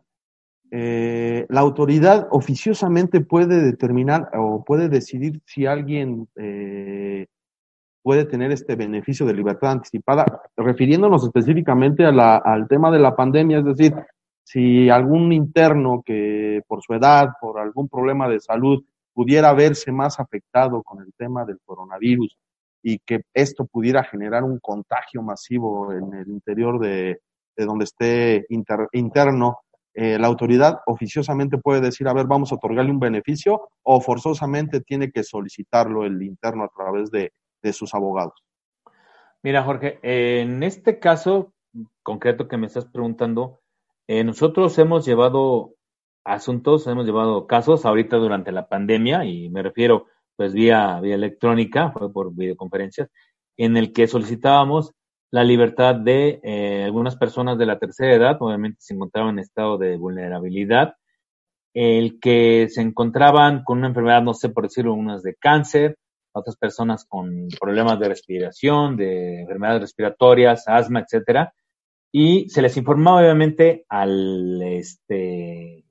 [0.75, 7.27] eh, la autoridad oficiosamente puede determinar o puede decidir si alguien eh,
[8.01, 10.25] puede tener este beneficio de libertad anticipada,
[10.57, 13.93] refiriéndonos específicamente al tema de la pandemia, es decir,
[14.43, 20.19] si algún interno que por su edad, por algún problema de salud, pudiera verse más
[20.19, 22.37] afectado con el tema del coronavirus
[22.81, 27.21] y que esto pudiera generar un contagio masivo en el interior de,
[27.55, 29.59] donde esté interno,
[29.93, 34.81] eh, la autoridad oficiosamente puede decir, a ver, vamos a otorgarle un beneficio o forzosamente
[34.81, 37.31] tiene que solicitarlo el interno a través de,
[37.71, 38.33] sus abogados.
[39.41, 41.53] Mira, Jorge, en este caso
[42.01, 43.61] concreto que me estás preguntando,
[44.07, 45.75] eh, nosotros hemos llevado
[46.25, 51.91] asuntos, hemos llevado casos ahorita durante la pandemia y me refiero pues vía, vía electrónica,
[51.91, 53.09] fue por videoconferencias,
[53.57, 54.93] en el que solicitábamos
[55.31, 59.77] la libertad de eh, algunas personas de la tercera edad, obviamente se encontraban en estado
[59.77, 60.95] de vulnerabilidad,
[61.73, 65.97] el que se encontraban con una enfermedad, no sé por decirlo, unas de cáncer,
[66.33, 71.53] otras personas con problemas de respiración, de enfermedades respiratorias, asma, etcétera,
[72.15, 75.83] y se les informaba obviamente al este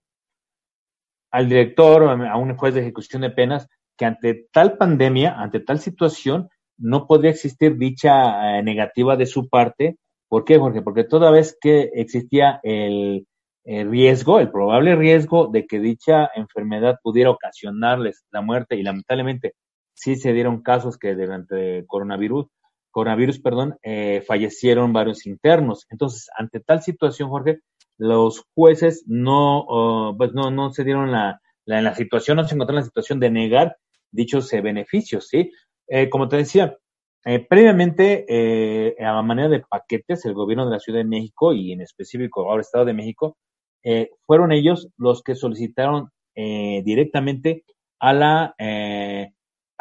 [1.33, 5.79] al director, a un juez de ejecución de penas, que ante tal pandemia, ante tal
[5.79, 9.97] situación, no podría existir dicha eh, negativa de su parte.
[10.29, 10.83] ¿Por qué, Jorge?
[10.83, 13.27] Porque toda vez que existía el,
[13.65, 19.55] riesgo, el probable riesgo de que dicha enfermedad pudiera ocasionarles la muerte y lamentablemente
[19.95, 22.47] sí se dieron casos que durante coronavirus,
[22.93, 25.87] coronavirus, perdón, eh, fallecieron varios internos.
[25.91, 27.59] Entonces, ante tal situación, Jorge,
[27.99, 32.45] los jueces no, oh, pues no, no se dieron la, la, en la situación, no
[32.45, 33.77] se encontraron en la situación de negar
[34.13, 35.51] dichos eh, beneficios, ¿sí?
[35.89, 36.77] Eh, como te decía,
[37.25, 41.73] eh, previamente, eh, a manera de paquetes, el gobierno de la Ciudad de México y
[41.73, 43.37] en específico ahora Estado de México,
[43.85, 47.63] eh, fueron ellos los que solicitaron directamente
[48.01, 48.55] a la,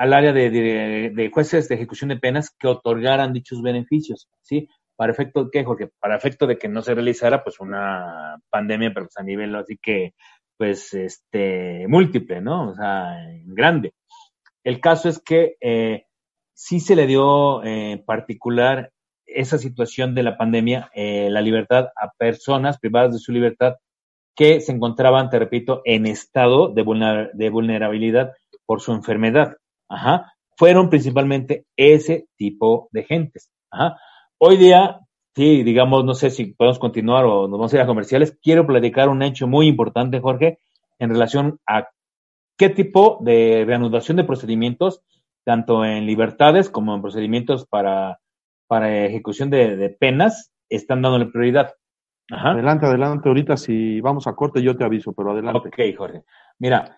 [0.02, 4.68] al área de, jueces de ejecución de penas que otorgaran dichos beneficios, ¿sí?
[4.96, 5.92] Para efecto de qué, Jorge?
[6.00, 9.78] Para efecto de que no se realizara pues una pandemia, pero pues a nivel así
[9.80, 10.16] que,
[10.58, 12.72] pues, este, múltiple, ¿no?
[12.72, 13.94] O sea, grande.
[14.64, 16.06] El caso es que eh,
[16.52, 18.92] sí se le dio en eh, particular
[19.28, 23.76] esa situación de la pandemia, eh, la libertad a personas privadas de su libertad
[24.36, 28.32] que se encontraban, te repito, en estado de, de vulnerabilidad
[28.66, 29.58] por su enfermedad.
[29.92, 30.34] Ajá.
[30.56, 33.52] Fueron principalmente ese tipo de gentes.
[33.70, 33.98] Ajá.
[34.38, 35.00] Hoy día,
[35.36, 38.38] sí, digamos, no sé si podemos continuar o nos vamos a ir a comerciales.
[38.42, 40.60] Quiero platicar un hecho muy importante, Jorge,
[40.98, 41.90] en relación a
[42.58, 45.04] qué tipo de reanudación de procedimientos,
[45.44, 48.20] tanto en libertades como en procedimientos para,
[48.68, 51.74] para ejecución de, penas, están dándole prioridad.
[52.30, 53.28] Adelante, adelante.
[53.28, 55.68] Ahorita si vamos a corte yo te aviso, pero adelante.
[55.68, 56.24] Ok, Jorge.
[56.60, 56.98] Mira,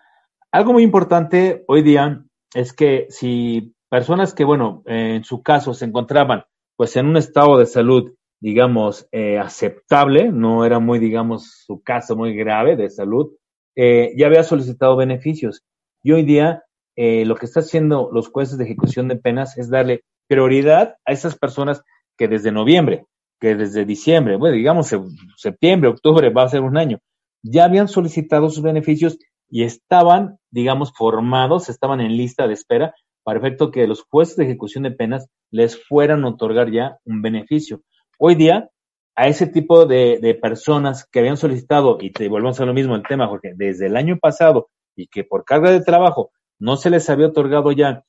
[0.52, 2.22] algo muy importante hoy día
[2.54, 6.44] es que si personas que, bueno, en su caso se encontraban
[6.76, 12.16] pues en un estado de salud, digamos, eh, aceptable, no era muy, digamos, su caso
[12.16, 13.32] muy grave de salud,
[13.76, 15.62] eh, ya había solicitado beneficios.
[16.02, 16.64] Y hoy día
[16.96, 21.12] eh, lo que está haciendo los jueces de ejecución de penas es darle prioridad a
[21.12, 21.82] esas personas
[22.16, 23.06] que desde noviembre,
[23.40, 24.94] que desde diciembre, bueno, digamos
[25.36, 26.98] septiembre, octubre, va a ser un año,
[27.42, 29.18] ya habían solicitado sus beneficios
[29.54, 34.46] y estaban, digamos, formados, estaban en lista de espera para efecto que los jueces de
[34.46, 37.82] ejecución de penas les fueran a otorgar ya un beneficio.
[38.18, 38.68] Hoy día
[39.14, 43.04] a ese tipo de, personas que habían solicitado, y te volvemos a lo mismo el
[43.04, 47.08] tema, Jorge, desde el año pasado y que por carga de trabajo no se les
[47.08, 48.02] había otorgado ya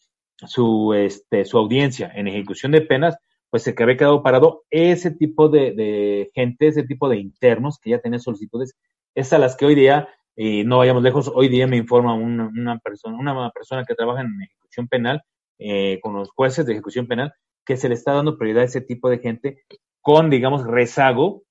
[0.48, 3.20] su, este, su audiencia en ejecución de penas,
[3.52, 8.00] pues se había quedado parado ese tipo de, gente, ese tipo de internos que ya
[8.00, 8.76] tenían solicitudes,
[9.14, 12.48] es a las que hoy día, y no vayamos lejos, hoy día me informa una,
[12.48, 15.24] una persona, una persona que trabaja en ejecución penal,
[15.60, 17.34] eh, con los jueces de ejecución penal,
[17.66, 19.64] que se le está dando prioridad a ese tipo de gente
[20.02, 21.44] con, digamos, rezago,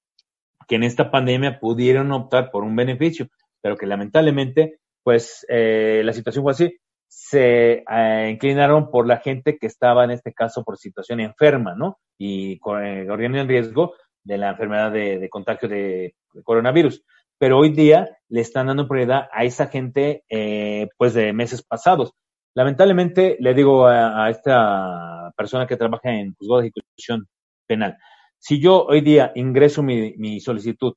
[0.69, 3.29] que en esta pandemia pudieron optar por un beneficio,
[3.61, 6.79] pero que lamentablemente, pues eh, la situación fue así.
[7.09, 11.99] Se eh, inclinaron por la gente que estaba en este caso por situación enferma, ¿no?
[12.19, 12.59] Y eh,
[13.07, 17.05] corriendo en riesgo de la enfermedad de, contagio de, coronavirus.
[17.45, 22.13] Pero hoy día le están dando prioridad a esa gente eh, pues de meses pasados.
[22.55, 27.27] Lamentablemente, le digo a, esta persona que trabaja en juzgado de ejecución
[27.67, 27.99] penal,
[28.39, 30.95] si yo hoy día ingreso mi, solicitud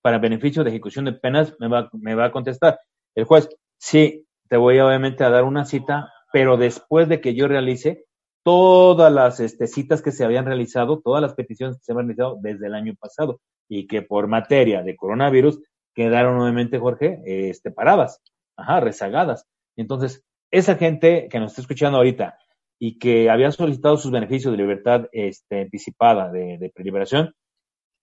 [0.00, 2.78] para beneficio de ejecución de penas, me va, me va a contestar
[3.16, 7.48] el juez, sí, te voy obviamente a dar una cita, pero después de que yo
[7.48, 8.04] realice
[8.44, 12.38] todas las este, citas que se habían realizado, todas las peticiones que se habían realizado
[12.40, 15.58] desde el año pasado y que por materia de coronavirus
[15.94, 18.20] quedaron nuevamente, Jorge, este, paradas,
[18.56, 19.46] ajá, rezagadas.
[19.76, 22.38] Entonces, esa gente que nos está escuchando ahorita
[22.78, 27.34] y que había solicitado sus beneficios de libertad este, anticipada de, de preliberación,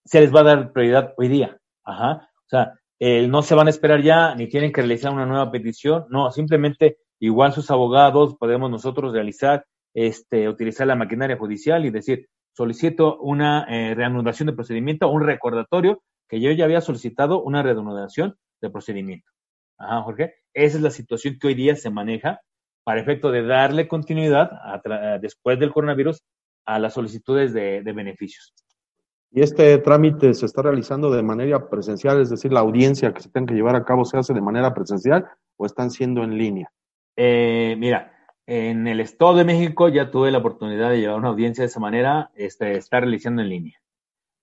[0.04, 1.58] se les va a dar prioridad hoy día.
[1.84, 2.30] Ajá.
[2.46, 6.06] O sea, no se van a esperar ya, ni tienen que realizar una nueva petición.
[6.08, 9.64] No, simplemente igual sus abogados podemos nosotros realizar,
[9.94, 16.02] este, utilizar la maquinaria judicial y decir, solicito una eh, reanudación de procedimiento, un recordatorio
[16.28, 19.30] que yo ya había solicitado una reanudación de procedimiento.
[19.78, 20.34] Ajá, Jorge.
[20.52, 22.40] Esa es la situación que hoy día se maneja
[22.84, 24.50] para efecto de darle continuidad
[25.20, 26.22] después del coronavirus
[26.64, 28.54] a las solicitudes de, beneficios.
[29.30, 32.20] ¿Y este trámite se está realizando de manera presencial?
[32.20, 34.72] Es decir, la audiencia que se tenga que llevar a cabo se hace de manera
[34.72, 36.72] presencial o están siendo en línea?
[37.14, 38.12] Eh, mira,
[38.46, 41.80] en el Estado de México ya tuve la oportunidad de llevar una audiencia de esa
[41.80, 43.78] manera, este, está realizando en línea.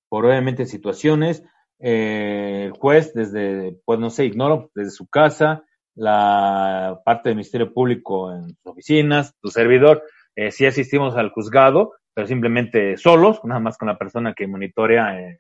[0.08, 1.44] Por obviamente situaciones,
[1.80, 5.64] eh, el juez desde, pues no sé, ignoro, desde su casa,
[5.96, 10.04] la parte del Ministerio Público en sus oficinas, tu servidor,
[10.36, 15.20] eh, sí asistimos al juzgado, pero simplemente solos, nada más con la persona que monitorea
[15.20, 15.40] eh,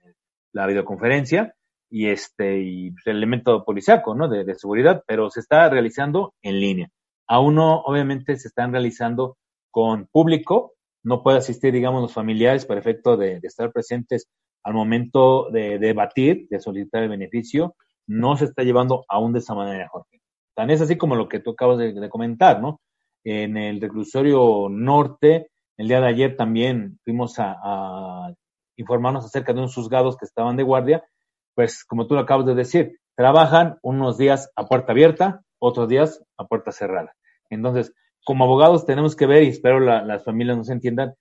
[0.54, 1.54] la videoconferencia
[1.90, 4.28] y este y pues, el elemento policiaco, ¿no?
[4.28, 6.90] De, seguridad, pero se está realizando en línea.
[7.28, 9.38] Aún no, obviamente, se están realizando
[9.72, 10.74] con público,
[11.04, 14.28] no puede asistir, digamos, los familiares para efecto de, estar presentes
[14.66, 17.76] al momento de debatir, de solicitar el beneficio,
[18.08, 20.22] no se está llevando aún de esa manera, Jorge.
[20.56, 22.82] Tan es así como lo que tú acabas de, comentar, ¿no?
[23.24, 28.34] En el reclusorio norte, el día de ayer también fuimos a,
[28.76, 31.06] informarnos acerca de unos juzgados que estaban de guardia,
[31.54, 36.22] pues como tú lo acabas de decir, trabajan unos días a puerta abierta, otros días
[36.38, 37.16] a puerta cerrada.
[37.50, 37.94] Entonces,
[38.26, 41.14] como abogados tenemos que ver, y espero las familias nos entiendan,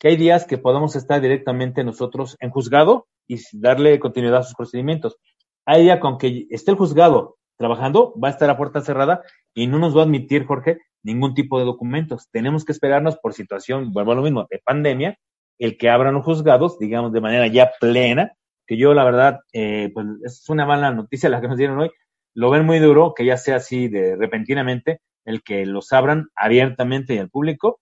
[0.00, 4.54] que hay días que podemos estar directamente nosotros en juzgado y darle continuidad a sus
[4.54, 5.18] procedimientos.
[5.66, 9.20] Hay día con que esté el juzgado trabajando, va a estar a puerta cerrada
[9.54, 12.28] y no nos va a admitir, Jorge, ningún tipo de documentos.
[12.32, 15.18] Tenemos que esperarnos por situación, vuelvo a lo mismo, de pandemia,
[15.58, 18.32] el que abran los juzgados, digamos, de manera ya plena,
[18.66, 21.90] que yo la verdad, eh, pues es una mala noticia la que nos dieron hoy,
[22.34, 27.14] lo ven muy duro, que ya sea así de repentinamente, el que los abran abiertamente
[27.14, 27.80] y al público,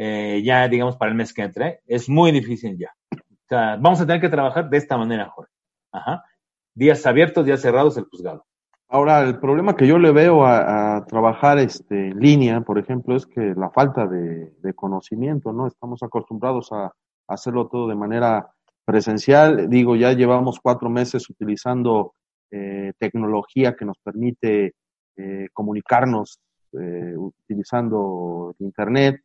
[0.00, 2.94] eh, ya digamos para el mes que entra, es muy difícil ya.
[3.12, 5.52] O sea, vamos a tener que trabajar de esta manera, Jorge.
[5.90, 6.22] Ajá.
[6.72, 8.46] Días abiertos, días cerrados el juzgado.
[8.88, 13.26] Ahora, el problema que yo le veo a, trabajar este, en línea, por ejemplo, es
[13.26, 15.66] que la falta de, conocimiento, ¿no?
[15.66, 16.92] Estamos acostumbrados a,
[17.26, 18.50] hacerlo todo de manera
[18.84, 19.68] presencial.
[19.68, 22.14] Digo, ya llevamos cuatro meses utilizando
[22.50, 24.74] eh, tecnología que nos permite
[25.16, 26.38] eh, comunicarnos
[26.72, 29.22] eh, utilizando Internet.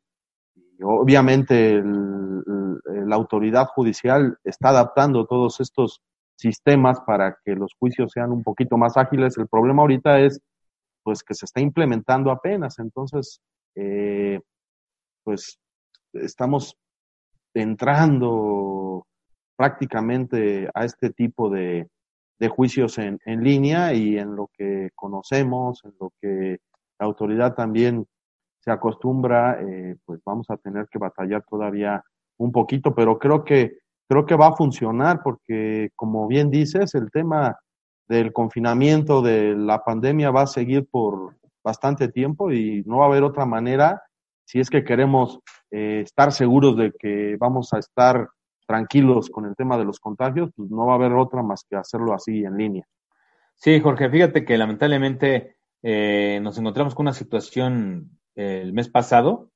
[0.81, 6.01] Obviamente la autoridad judicial está adaptando todos estos
[6.35, 9.37] sistemas para que los juicios sean un poquito más ágiles.
[9.37, 10.41] El problema ahorita es
[11.03, 13.41] pues que se está implementando apenas, entonces
[13.75, 14.39] eh,
[15.23, 15.59] pues
[16.13, 16.77] estamos
[17.53, 19.05] entrando
[19.55, 21.87] prácticamente a este tipo de,
[22.39, 26.57] de juicios en, en, línea y en lo que conocemos, en lo que
[26.99, 28.07] la autoridad también
[28.63, 32.03] se acostumbra, eh, pues vamos a tener que batallar todavía
[32.37, 37.09] un poquito, pero creo que creo que va a funcionar porque, como bien dices, el
[37.11, 37.57] tema
[38.07, 43.07] del confinamiento, de la pandemia va a seguir por bastante tiempo y no va a
[43.07, 44.01] haber otra manera
[44.45, 45.39] si es que queremos
[45.71, 48.29] eh, estar seguros de que vamos a estar
[48.67, 51.75] tranquilos con el tema de los contagios, pues no va a haber otra más que
[51.75, 52.85] hacerlo así en línea.
[53.55, 59.49] Sí, Jorge, fíjate que lamentablemente eh, nos encontramos con una situación el mes pasado,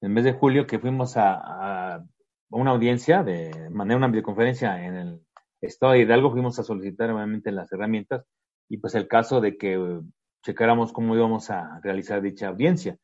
[0.00, 2.04] el mes de julio, que fuimos a
[2.50, 5.20] una audiencia, de manera una videoconferencia en el
[5.60, 8.24] estado de Hidalgo, fuimos a solicitar nuevamente las herramientas
[8.68, 10.00] y pues el caso de que
[10.44, 12.96] checáramos cómo íbamos a realizar dicha audiencia.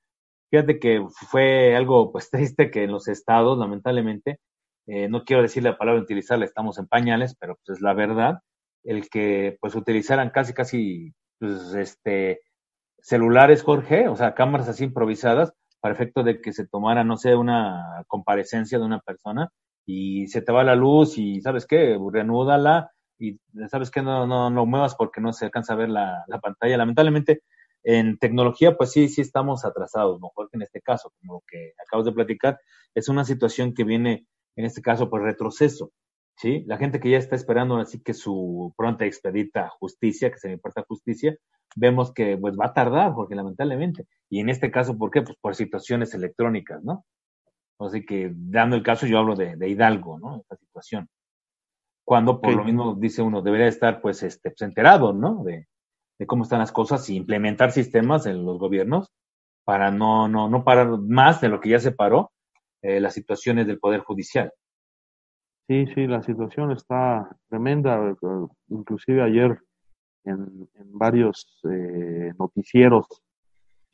[0.50, 4.40] Fíjate que fue algo pues triste que en los estados, lamentablemente,
[4.86, 8.40] eh, no quiero decir la palabra utilizarla, estamos en pañales, pero pues es la verdad,
[8.84, 12.40] el que pues utilizaran casi casi pues este
[13.06, 17.36] celulares, Jorge, o sea, cámaras así improvisadas para efecto de que se tomara, no sé,
[17.36, 19.48] una comparecencia de una persona
[19.86, 21.96] y se te va la luz y, ¿sabes qué?
[22.12, 23.38] Reanúdala y
[23.68, 26.76] sabes que no, no, no muevas porque no se alcanza a ver la, la pantalla.
[26.76, 27.42] Lamentablemente,
[27.84, 31.74] en tecnología, pues sí, sí estamos atrasados, mejor que en este caso, como lo que
[31.86, 32.58] acabas de platicar,
[32.92, 34.26] es una situación que viene,
[34.56, 35.92] en este caso, por retroceso,
[36.36, 36.64] ¿sí?
[36.66, 40.54] La gente que ya está esperando así que su pronta expedita justicia, que se le
[40.54, 41.36] importa justicia,
[41.74, 45.22] vemos que pues va a tardar, porque lamentablemente, y en este caso, ¿por qué?
[45.22, 47.04] Pues por situaciones electrónicas, ¿no?
[47.78, 50.38] Así que, dando el caso, yo hablo de, de Hidalgo, ¿no?
[50.40, 51.08] Esta situación.
[52.04, 55.42] Cuando, por lo mismo, dice uno, debería estar, pues, este, pues, enterado, ¿no?
[55.44, 55.66] De,
[56.18, 59.12] de cómo están las cosas y implementar sistemas en los gobiernos
[59.64, 62.32] para no, no, no parar más de lo que ya se paró
[62.82, 64.52] eh, las situaciones del Poder Judicial.
[65.68, 68.14] Sí, sí, la situación está tremenda.
[68.68, 69.58] Inclusive ayer
[70.24, 73.06] en, varios eh, noticieros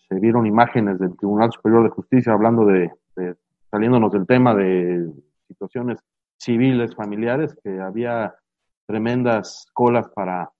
[0.08, 3.36] se vieron imágenes del Tribunal Superior de Justicia hablando de, de,
[3.70, 5.10] saliéndonos del tema de
[5.48, 5.98] situaciones
[6.38, 8.34] civiles, familiares, que había
[8.86, 10.50] tremendas colas para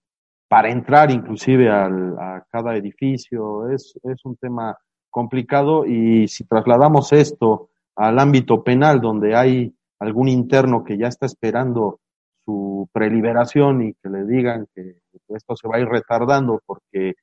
[0.52, 3.70] para entrar inclusive al, a cada edificio.
[3.70, 4.76] Es, es un tema
[5.08, 11.26] complicado y si trasladamos esto al ámbito penal, donde hay algún interno que ya está
[11.26, 12.00] esperando
[12.44, 14.96] su preliberación y que le digan que
[15.28, 17.14] esto se va a ir retardando porque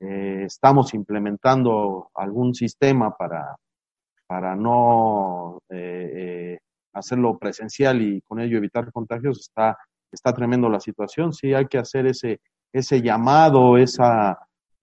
[0.00, 3.56] eh, estamos implementando algún sistema para,
[4.26, 6.58] para no eh, eh,
[6.92, 9.78] hacerlo presencial y con ello evitar contagios, está,
[10.10, 11.32] está tremendo la situación.
[11.32, 12.40] Sí hay que hacer ese
[12.74, 14.36] ese llamado, esa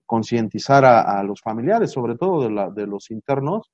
[0.05, 3.69] concientizar a, a, los familiares, sobre todo de, la, de los internos,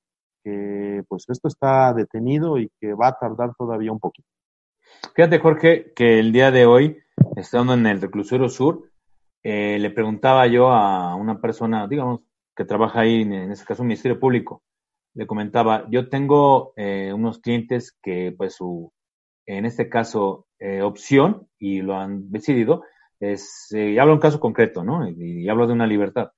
[0.47, 4.29] que pues esto está detenido y que va a tardar todavía un poquito.
[5.13, 6.97] Fíjate, Jorge, que el día de hoy,
[7.35, 8.89] estando en el reclusorio sur,
[9.43, 12.21] eh, le preguntaba yo a una persona, digamos,
[12.55, 14.63] que trabaja ahí, en, este caso, un Ministerio Público,
[15.15, 18.93] le comentaba, yo tengo eh, unos clientes que, pues, su,
[19.45, 22.83] en este caso, eh, opción, y lo han decidido,
[23.19, 25.09] es, eh, hablo de un caso concreto, ¿no?
[25.09, 26.31] Y, y hablo de una libertad,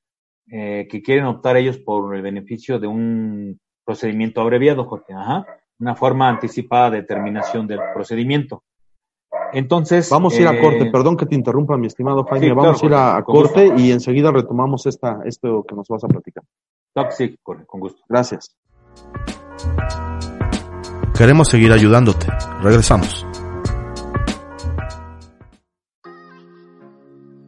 [0.51, 5.47] que quieren optar ellos por el beneficio de un procedimiento abreviado, Jorge, ajá,
[5.79, 8.61] una forma anticipada de terminación del procedimiento.
[9.51, 10.11] Entonces.
[10.11, 12.83] Vamos a ir a corte, perdón que te interrumpa, mi estimado Jaime, sí, vamos claro,
[12.83, 13.81] a ir a, a corte gusto.
[13.81, 16.43] y enseguida retomamos esta, esto que nos vas a platicar.
[17.09, 18.03] Sí, con gusto.
[18.07, 18.55] Gracias.
[21.17, 22.27] Queremos seguir ayudándote.
[22.61, 23.25] Regresamos.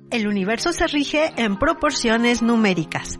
[0.09, 3.19] El universo se rige en proporciones numéricas.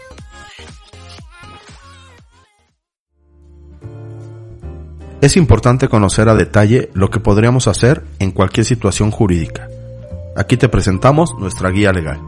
[5.21, 9.69] Es importante conocer a detalle lo que podríamos hacer en cualquier situación jurídica.
[10.35, 12.19] Aquí te presentamos nuestra guía legal.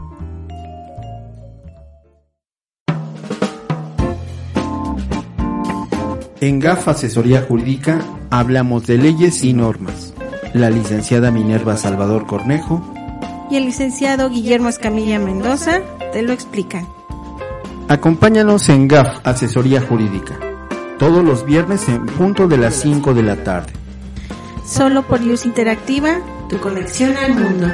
[6.40, 10.14] En GAF Asesoría Jurídica hablamos de leyes y normas.
[10.52, 12.80] La licenciada Minerva Salvador Cornejo
[13.50, 15.80] y el licenciado Guillermo Escamilla Mendoza
[16.12, 16.86] te lo explican.
[17.88, 20.53] Acompáñanos en GAF Asesoría Jurídica
[20.98, 23.72] todos los viernes en punto de las 5 de la tarde.
[24.66, 27.68] Solo por Luz Interactiva, tu conexión al mundo.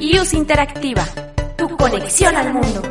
[0.00, 1.04] Luz Interactiva,
[1.56, 2.82] tu conexión al mundo.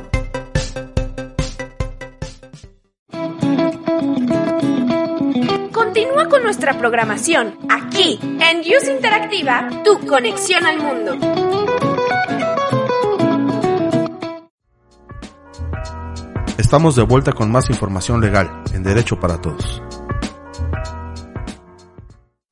[5.71, 11.48] Continúa con nuestra programación aquí en Use Interactiva, tu conexión al mundo.
[16.59, 19.81] Estamos de vuelta con más información legal en Derecho para Todos.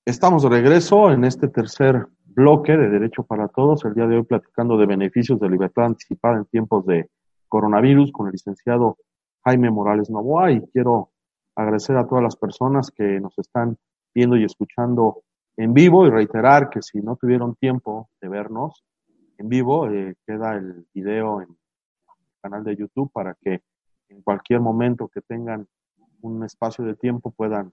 [0.05, 4.23] Estamos de regreso en este tercer bloque de Derecho para Todos, el día de hoy
[4.23, 7.09] platicando de beneficios de libertad anticipada en tiempos de
[7.49, 8.97] coronavirus con el licenciado
[9.43, 11.11] Jaime Morales Novoa y quiero
[11.53, 13.77] agradecer a todas las personas que nos están
[14.15, 15.23] viendo y escuchando
[15.57, 18.85] en vivo y reiterar que si no tuvieron tiempo de vernos
[19.37, 21.57] en vivo, eh, queda el video en el
[22.41, 23.63] canal de YouTube para que
[24.09, 25.67] en cualquier momento que tengan
[26.21, 27.71] un espacio de tiempo puedan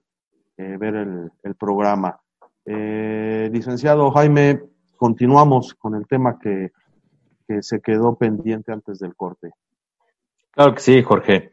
[0.57, 2.19] eh, ver el, programa.
[2.65, 4.61] Eh, licenciado Jaime,
[4.97, 6.71] continuamos con el tema que,
[7.47, 9.51] que, se quedó pendiente antes del corte.
[10.51, 11.51] Claro que sí, Jorge.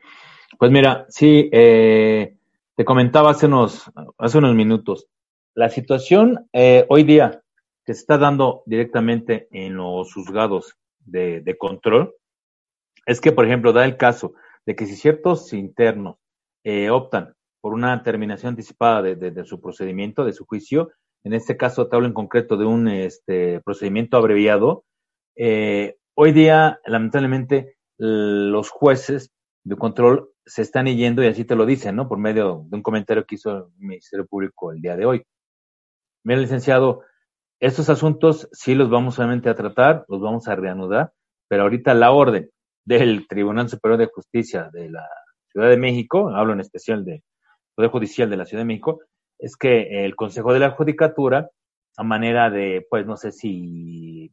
[0.58, 2.36] Pues mira, sí, eh,
[2.76, 5.08] te comentaba hace unos, hace unos minutos,
[5.54, 7.42] la situación eh, hoy día
[7.84, 12.14] que se está dando directamente en los juzgados de, control
[13.04, 14.34] es que, por ejemplo, da el caso
[14.66, 16.16] de que si ciertos internos
[16.64, 20.90] eh, optan por una terminación anticipada de, su procedimiento, de su juicio,
[21.24, 24.84] en este caso te hablo en concreto de un este, procedimiento abreviado,
[25.36, 29.30] eh, hoy día, lamentablemente, los jueces
[29.64, 32.08] de control se están yendo y así te lo dicen, ¿no?
[32.08, 35.22] Por medio de un comentario que hizo el Ministerio Público el día de hoy.
[36.24, 37.02] Mira, licenciado,
[37.60, 41.12] estos asuntos sí los vamos solamente a tratar, los vamos a reanudar,
[41.48, 42.50] pero ahorita la orden
[42.84, 45.06] del Tribunal Superior de Justicia de la
[45.50, 47.22] Ciudad de México, hablo en especial del
[47.74, 49.00] Poder Judicial de la Ciudad de México,
[49.38, 51.50] es que el Consejo de la Judicatura,
[51.96, 54.32] a manera de, pues no sé si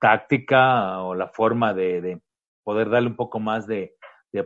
[0.00, 2.20] táctica o la forma de,
[2.64, 3.94] poder darle un poco más de,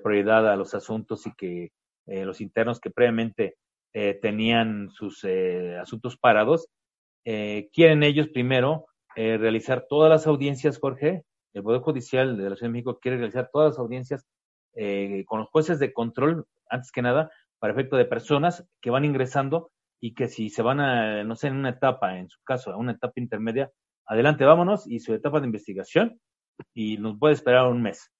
[0.04, 1.72] prioridad a los asuntos y que
[2.06, 3.56] eh, los internos que previamente
[3.92, 6.68] eh, tenían sus eh, asuntos parados,
[7.24, 8.86] eh, quieren ellos primero
[9.16, 11.24] realizar todas las audiencias, Jorge.
[11.52, 14.26] El Poder Judicial de la Ciudad de México quiere realizar todas las audiencias
[14.74, 19.04] eh, con los jueces de control, antes que nada, para efecto de personas que van
[19.04, 22.72] ingresando y que si se van a, no sé, en una etapa, en su caso,
[22.72, 23.70] a una etapa intermedia,
[24.06, 26.20] adelante, vámonos, y su etapa de investigación,
[26.74, 28.10] y nos puede esperar un mes.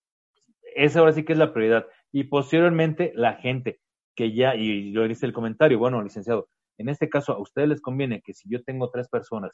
[0.75, 1.87] Esa ahora sí que es la prioridad.
[2.13, 3.81] Y posteriormente, la gente
[4.15, 7.81] que ya, y yo hice el comentario, bueno, licenciado, en este caso, a ustedes les
[7.81, 9.53] conviene que si yo tengo tres personas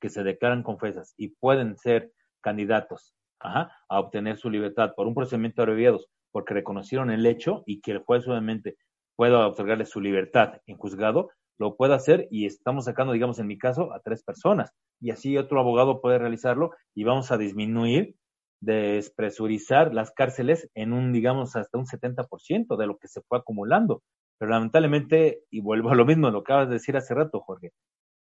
[0.00, 2.12] que se declaran confesas y pueden ser
[2.42, 6.00] candidatos a obtener su libertad por un procedimiento abreviado
[6.32, 8.76] porque reconocieron el hecho y que el juez obviamente
[9.16, 13.58] pueda otorgarle su libertad en juzgado, lo puede hacer y estamos sacando, digamos, en mi
[13.58, 14.72] caso, a tres personas.
[15.00, 18.16] Y así otro abogado puede realizarlo y vamos a disminuir,
[18.60, 24.02] despresurizar las cárceles en un, digamos, hasta un 70% de lo que se fue acumulando.
[24.38, 27.70] Pero lamentablemente, y vuelvo a lo mismo, lo acabas de decir hace rato, Jorge,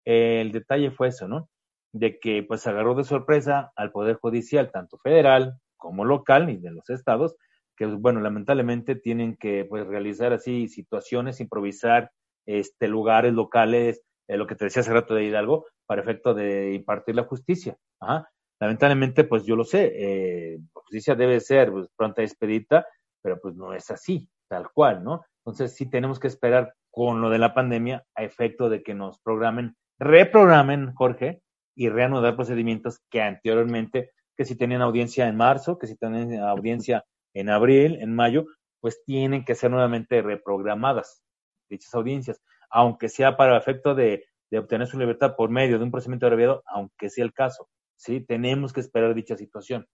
[0.05, 1.49] el detalle fue eso, ¿no?
[1.93, 6.71] De que pues agarró de sorpresa al Poder Judicial, tanto federal como local y de
[6.71, 7.37] los estados,
[7.77, 12.11] que bueno, lamentablemente tienen que pues realizar así situaciones, improvisar
[12.47, 16.75] este lugares locales, eh, lo que te decía hace rato de Hidalgo, para efecto de
[16.75, 17.77] impartir la justicia.
[18.01, 18.29] Ajá.
[18.61, 22.87] Lamentablemente, pues yo lo sé, eh, la justicia debe ser pues, pronta y expedita,
[23.23, 25.25] pero pues no es así, tal cual, ¿no?
[25.39, 29.19] Entonces sí tenemos que esperar con lo de la pandemia a efecto de que nos
[29.21, 31.41] programen, reprogramen, Jorge,
[31.81, 37.07] y reanudar procedimientos que anteriormente, que si tenían audiencia en marzo, que si tenían audiencia
[37.33, 38.45] en abril, en mayo,
[38.81, 41.23] pues tienen que ser nuevamente reprogramadas
[41.71, 46.27] dichas audiencias, aunque sea para efecto de, obtener su libertad por medio de un procedimiento
[46.27, 47.67] abreviado, aunque sea el caso,
[47.97, 48.21] ¿sí?
[48.21, 49.87] Tenemos que esperar dicha situación.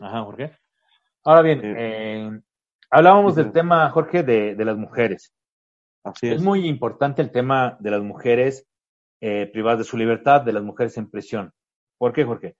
[0.00, 0.56] Ajá, Jorge.
[1.22, 2.30] Ahora bien, eh,
[2.88, 5.34] Hablábamos del tema, Jorge, de, las mujeres.
[6.02, 6.36] Así es.
[6.36, 6.42] es.
[6.42, 8.66] muy importante el tema de las mujeres
[9.20, 11.52] eh, privadas de su libertad, de las mujeres en prisión.
[11.98, 12.56] ¿Por qué, Jorge?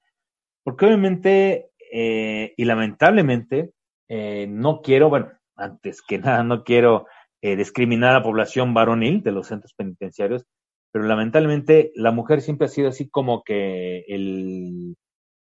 [0.65, 3.73] Porque obviamente eh, y lamentablemente
[4.09, 7.07] eh, no quiero, bueno, antes que nada, no quiero
[7.43, 10.45] discriminar a la población varonil de los centros penitenciarios,
[10.91, 14.97] pero lamentablemente la mujer siempre ha sido así como que el,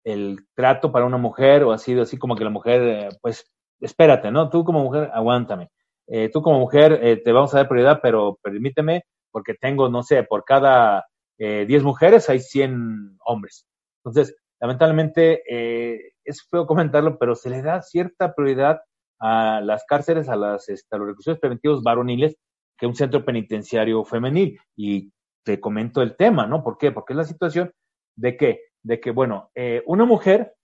[0.03, 3.51] el trato para una mujer o ha sido así como que la mujer, pues,
[3.82, 4.49] espérate, ¿no?
[4.49, 5.70] Tú como mujer, aguántame.
[6.08, 9.03] Eh, tú como mujer eh, te vamos a dar prioridad, pero permíteme,
[9.38, 11.06] porque tengo, no sé, por cada
[11.38, 13.68] eh, 10 mujeres hay 100 hombres.
[14.04, 18.82] Entonces, lamentablemente, eh, es feo comentarlo, pero se le da cierta prioridad
[19.20, 22.36] a las cárceles, a, las, este, a los reclusos preventivos varoniles,
[22.80, 24.60] que un centro penitenciario femenil.
[24.76, 25.12] Y
[25.46, 26.64] te comento el tema, ¿no?
[26.64, 26.92] ¿Por qué?
[26.92, 27.72] Porque es la situación
[28.16, 29.52] de que, de que bueno,
[29.86, 30.56] una mujer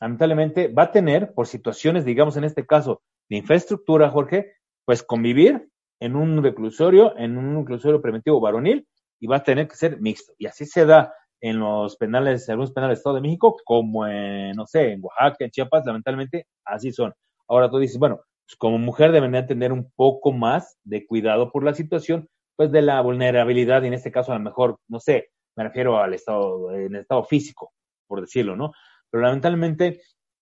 [0.00, 4.52] lamentablemente va a tener, por situaciones, digamos en este caso, de infraestructura, Jorge,
[4.84, 5.68] pues convivir
[6.00, 8.86] en un reclusorio, en un reclusorio preventivo varonil,
[9.20, 10.32] y va a tener que ser mixto.
[10.38, 14.06] Y así se da en los penales, en algunos penales del Estado de México, como
[14.06, 17.12] en, no sé, en Oaxaca, en Chiapas, lamentablemente, así son.
[17.48, 21.64] Ahora tú dices, bueno, pues como mujer debería tener un poco más de cuidado por
[21.64, 25.30] la situación, pues de la vulnerabilidad, y en este caso a lo mejor, no sé,
[25.56, 27.72] me refiero al estado, en el estado físico,
[28.06, 28.72] por decirlo, ¿no?
[29.10, 30.00] pero lamentablemente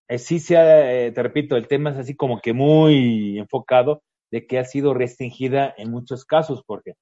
[0.08, 4.02] eh, sí se ha, eh, te repito, el tema es así como que muy enfocado
[4.30, 6.94] de que ha sido restringida en muchos casos, porque,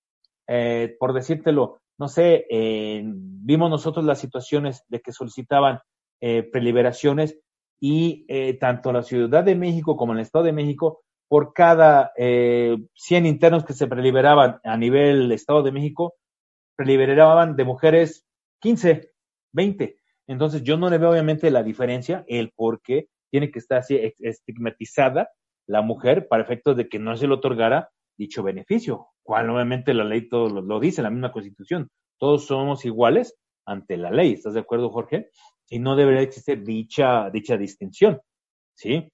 [0.46, 5.80] eh, por decírtelo, no sé, vimos nosotros las situaciones de que solicitaban
[6.20, 7.38] preliberaciones
[7.80, 8.26] y
[8.58, 13.72] tanto la Ciudad de México como el Estado de México, por cada 100 internos que
[13.72, 16.16] se preliberaban a nivel Estado de México,
[16.76, 18.26] preliberaban de mujeres
[18.60, 19.10] 15,
[19.52, 19.96] 20.
[20.28, 23.98] Entonces yo no le veo obviamente la diferencia, el por qué tiene que estar así
[24.18, 25.30] estigmatizada
[25.66, 30.04] la mujer para efectos de que no se le otorgara dicho beneficio, cual obviamente la
[30.04, 33.36] ley todo lo, dice, la misma constitución, todos somos iguales
[33.66, 34.32] ante la ley.
[34.32, 35.30] ¿Estás de acuerdo, Jorge?
[35.68, 38.20] Y no debería existir dicha, dicha distinción.
[38.74, 39.12] ¿Sí?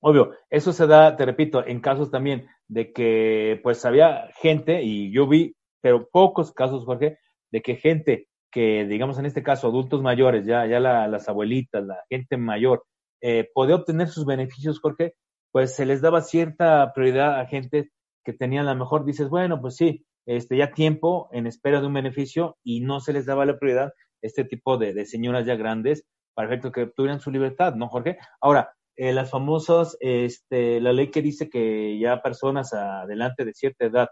[0.00, 5.10] Obvio, eso se da, te repito, en casos también de que pues había gente, y
[5.10, 7.18] yo vi, pero pocos casos, Jorge,
[7.50, 12.04] de que gente que, digamos en este caso, adultos mayores, ya, ya las abuelitas, la
[12.08, 12.84] gente mayor,
[13.20, 15.14] eh, podía obtener sus beneficios, Jorge,
[15.54, 17.92] pues se les daba cierta prioridad a gente
[18.24, 21.86] que tenían a lo mejor, dices, bueno, pues sí, este, ya tiempo en espera de
[21.86, 26.06] un beneficio y no se les daba la prioridad este tipo de, señoras ya grandes
[26.34, 28.18] para efecto que tuvieran su libertad, ¿no, Jorge?
[28.40, 33.84] Ahora, eh, las famosas, este, la ley que dice que ya personas adelante de cierta
[33.84, 34.08] edad,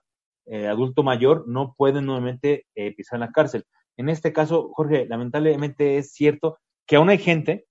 [0.47, 3.64] eh, adulto mayor, no pueden nuevamente eh, pisar la cárcel.
[3.97, 7.66] En este caso, Jorge, lamentablemente es cierto que aún hay gente,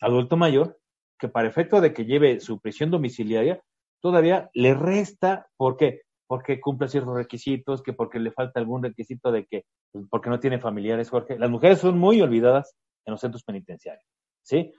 [0.00, 0.78] adulto mayor,
[1.18, 3.60] que para efecto de que lleve su prisión domiciliaria,
[4.00, 6.02] todavía le resta, ¿por qué?
[6.26, 10.40] Porque cumple ciertos requisitos, que porque le falta algún requisito de que, pues, porque no
[10.40, 11.38] tiene familiares, Jorge.
[11.38, 14.04] Las mujeres son muy olvidadas en los centros penitenciarios,
[14.42, 14.72] ¿sí?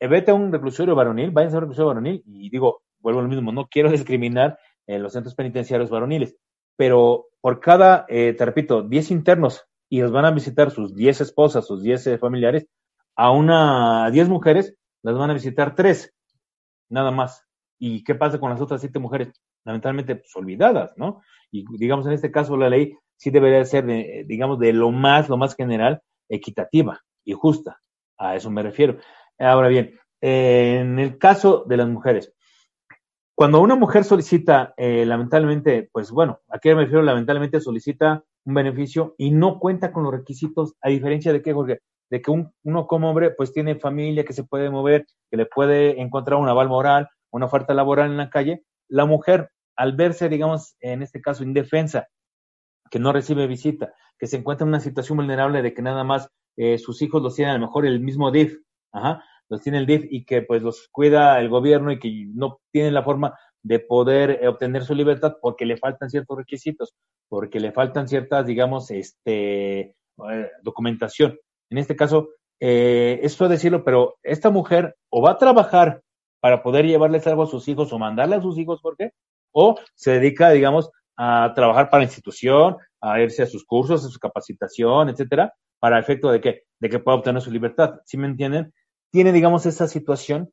[0.00, 3.22] Eh, vete a un reclusorio varonil, váyanse a un reclusorio varonil, y digo, vuelvo a
[3.22, 6.36] lo mismo, no quiero discriminar en los centros penitenciarios varoniles,
[6.76, 11.20] pero por cada, eh, te repito, 10 internos y los van a visitar sus 10
[11.22, 12.66] esposas, sus 10 eh, familiares,
[13.16, 16.14] a una 10 mujeres las van a visitar 3,
[16.90, 17.44] nada más.
[17.78, 19.32] ¿Y qué pasa con las otras 7 mujeres?
[19.64, 21.22] Lamentablemente, pues olvidadas, ¿no?
[21.50, 25.28] Y digamos, en este caso, la ley sí debería ser, de, digamos, de lo más,
[25.28, 27.80] lo más general, equitativa y justa.
[28.16, 28.98] A eso me refiero.
[29.38, 32.34] Ahora bien, en el caso de las mujeres,
[33.34, 37.02] cuando una mujer solicita, eh, lamentablemente, pues bueno, ¿a qué me refiero?
[37.02, 41.80] Lamentablemente solicita un beneficio y no cuenta con los requisitos, a diferencia de que, Jorge,
[42.10, 46.00] de que uno como hombre, pues tiene familia que se puede mover, que le puede
[46.00, 50.76] encontrar un aval moral, una oferta laboral en la calle, la mujer, al verse, digamos,
[50.80, 52.08] en este caso, indefensa,
[52.90, 56.28] que no recibe visita, que se encuentra en una situación vulnerable de que nada más
[56.56, 58.58] eh, sus hijos los tienen a lo mejor el mismo DIF,
[58.92, 62.60] Ajá, los tiene el DIF y que pues los cuida el gobierno y que no
[62.72, 66.94] tienen la forma de poder eh, obtener su libertad porque le faltan ciertos requisitos,
[67.28, 71.38] porque le faltan ciertas, digamos, este, eh, documentación.
[71.70, 76.02] En este caso, eh, esto decirlo, pero esta mujer o va a trabajar
[76.40, 79.12] para poder llevarles algo a sus hijos o mandarle a sus hijos, ¿por qué?
[79.52, 84.08] O se dedica, digamos, a trabajar para la institución, a irse a sus cursos, a
[84.08, 88.00] su capacitación, etcétera, para efecto de que, de que pueda obtener su libertad.
[88.04, 88.72] ¿Sí me entienden?
[89.10, 90.52] tiene, digamos, esa situación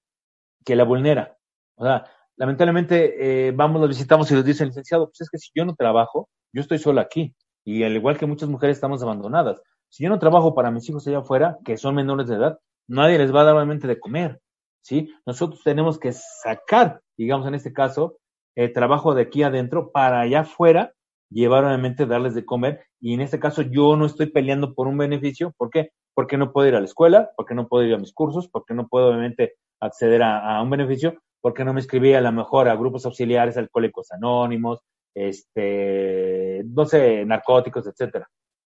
[0.65, 1.37] que la vulnera.
[1.75, 2.05] O sea,
[2.37, 5.75] lamentablemente eh, vamos, los visitamos y nos dicen, licenciado, pues es que si yo no
[5.75, 7.35] trabajo, yo estoy sola aquí.
[7.63, 9.61] Y al igual que muchas mujeres estamos abandonadas.
[9.89, 13.17] Si yo no trabajo para mis hijos allá afuera, que son menores de edad, nadie
[13.17, 14.39] les va a dar realmente de comer.
[14.81, 15.13] ¿sí?
[15.25, 18.17] Nosotros tenemos que sacar, digamos en este caso,
[18.55, 20.93] el trabajo de aquí adentro para allá afuera
[21.29, 24.97] llevar obviamente darles de comer y en este caso yo no estoy peleando por un
[24.97, 25.89] beneficio, ¿por qué?
[26.13, 28.73] Porque no puedo ir a la escuela, porque no puedo ir a mis cursos, porque
[28.73, 32.75] no puedo obviamente acceder a, un beneficio, porque no me inscribí a lo mejor a
[32.75, 34.79] grupos auxiliares, alcohólicos anónimos,
[35.13, 38.27] este, no sé, narcóticos, etcétera.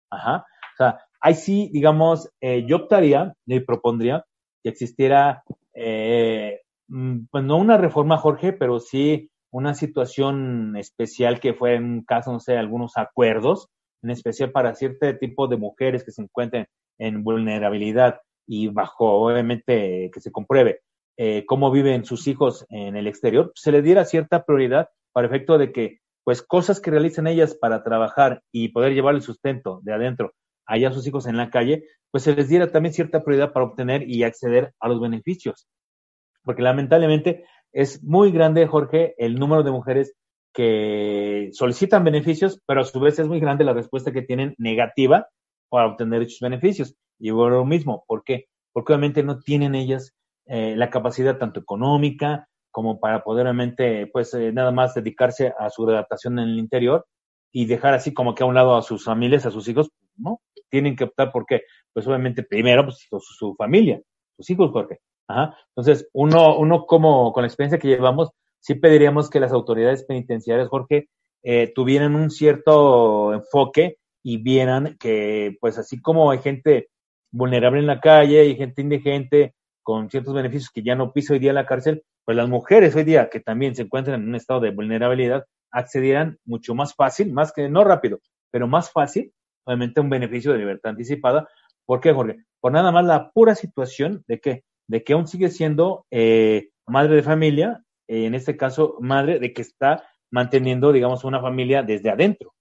[0.10, 0.46] Ajá.
[0.74, 4.26] O sea, ahí sí, digamos, eh, yo optaría y propondría
[4.64, 5.44] que existiera,
[5.74, 11.84] eh, mm, pues no una reforma, Jorge, pero sí una situación especial que fue en
[11.84, 13.70] un caso, no sé, algunos acuerdos,
[14.04, 16.68] en especial para cierto tipo de mujeres que se encuentren
[17.00, 20.82] en vulnerabilidad y bajo, obviamente, que se compruebe
[21.18, 25.58] eh, cómo viven sus hijos en el exterior, se les diera cierta prioridad para efecto
[25.58, 29.94] de que, pues, cosas que realicen ellas para trabajar y poder llevar el sustento de
[29.94, 30.34] adentro
[30.68, 33.66] allá a sus hijos en la calle, pues se les diera también cierta prioridad para
[33.66, 35.68] obtener y acceder a los beneficios.
[36.44, 40.14] Porque lamentablemente es muy grande, Jorge, el número de mujeres
[40.54, 45.28] que solicitan beneficios, pero a su vez es muy grande la respuesta que tienen negativa
[45.70, 46.96] para obtener dichos beneficios.
[47.20, 48.48] Y por lo mismo, ¿por qué?
[48.74, 50.14] Porque obviamente no tienen ellas
[50.46, 55.70] eh, la capacidad tanto económica como para poder obviamente, pues eh, nada más dedicarse a
[55.70, 57.06] su adaptación en el interior
[57.52, 60.42] y dejar así como que a un lado a sus familias, a sus hijos, ¿no?
[60.70, 61.62] Tienen que optar por qué?
[61.94, 64.02] Pues obviamente primero pues, su, familia,
[64.36, 65.00] sus hijos, Jorge.
[65.28, 65.58] Ajá.
[65.76, 70.70] Entonces, uno, uno como con la experiencia que llevamos, sí pediríamos que las autoridades penitenciarias,
[70.70, 71.10] Jorge,
[71.44, 76.90] eh, tuvieran un cierto enfoque y vieran que, pues así como hay gente
[77.32, 79.54] vulnerable en la calle y gente indigente
[79.84, 83.06] con ciertos beneficios que ya no pisa hoy día la cárcel, pues las mujeres hoy
[83.06, 87.54] día que también se encuentran en un estado de vulnerabilidad accedieran mucho más fácil, más
[87.54, 88.20] que no rápido,
[88.52, 89.32] pero más fácil,
[89.68, 91.48] obviamente un beneficio de libertad anticipada.
[91.86, 92.38] ¿Por qué, Jorge?
[92.60, 97.16] Por nada más la pura situación de que de que aún sigue siendo eh, madre
[97.18, 102.10] de familia, eh, en este caso madre de que está manteniendo, digamos, una familia desde
[102.10, 102.54] adentro.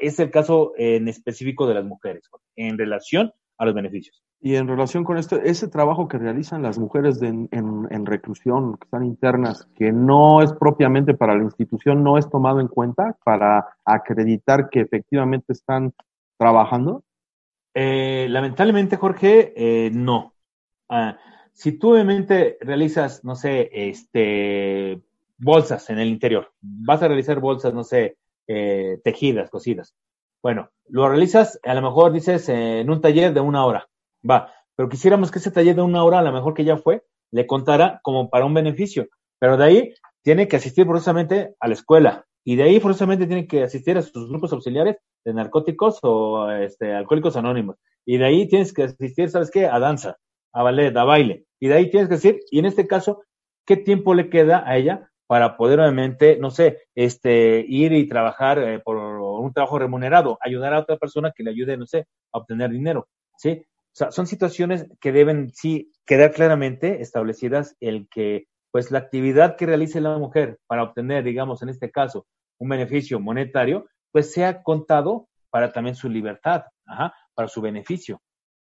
[0.00, 4.20] Es el caso en específico de las mujeres, en relación a los beneficios.
[4.40, 8.84] Y en relación con esto, ese trabajo que realizan las mujeres en, en, reclusión, que
[8.86, 13.76] están internas, que no es propiamente para la institución, no es tomado en cuenta para
[13.84, 15.92] acreditar que efectivamente están
[16.40, 17.04] trabajando?
[17.74, 20.32] Eh, lamentablemente, Jorge, eh, no.
[20.88, 21.18] Ah,
[21.52, 25.02] si tú obviamente realizas, no sé, este,
[25.36, 28.16] bolsas en el interior, vas a realizar bolsas, no sé,
[28.48, 29.94] eh, tejidas, cosidas.
[30.42, 33.90] Bueno, lo realizas, a lo mejor dices en un taller de una hora
[34.28, 37.04] va, pero quisiéramos que ese taller de una hora, a lo mejor que ya fue,
[37.30, 41.74] le contara como para un beneficio, pero de ahí tiene que asistir forzosamente a la
[41.74, 46.50] escuela y de ahí forzosamente tiene que asistir a sus grupos auxiliares de narcóticos o
[46.50, 49.66] este, alcohólicos anónimos y de ahí tienes que asistir, ¿sabes qué?
[49.66, 50.16] A danza,
[50.52, 53.22] a ballet, a baile y de ahí tienes que decir, y en este caso,
[53.66, 58.58] ¿qué tiempo le queda a ella para poder obviamente, no sé, este, ir y trabajar
[58.58, 62.38] eh, por un trabajo remunerado, ayudar a otra persona que le ayude, no sé, a
[62.38, 63.06] obtener dinero,
[63.36, 63.64] ¿sí?
[63.92, 70.00] Son situaciones que deben sí quedar claramente establecidas el que pues la actividad que realice
[70.00, 72.26] la mujer para obtener, digamos, en este caso,
[72.58, 78.20] un beneficio monetario, pues sea contado para también su libertad, ajá, para su beneficio.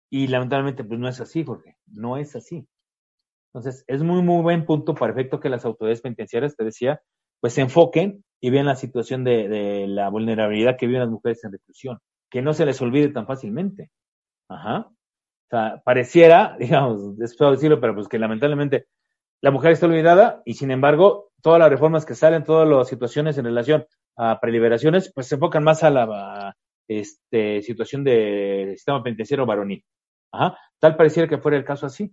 [0.10, 2.68] Y lamentablemente, pues no es así, Jorge, no es así.
[3.54, 7.02] Entonces, es muy, muy buen punto para efecto que las autoridades penitenciarias, te decía,
[7.40, 11.54] pues se enfoquen y vean la situación de, la vulnerabilidad que viven las mujeres en
[11.54, 13.92] reclusión, que no se les olvide tan fácilmente.
[14.50, 14.90] Ajá.
[14.90, 18.88] O sea, pareciera, digamos, es decirlo, pero pues que lamentablemente
[19.42, 23.38] la mujer está olvidada y sin embargo todas las reformas que salen, todas las situaciones
[23.38, 23.86] en relación
[24.18, 29.86] a preliberaciones, pues se enfocan más a la este, situación del sistema penitenciario varonil.
[30.32, 30.58] Ajá.
[30.80, 32.12] Tal pareciera que fuera el caso así.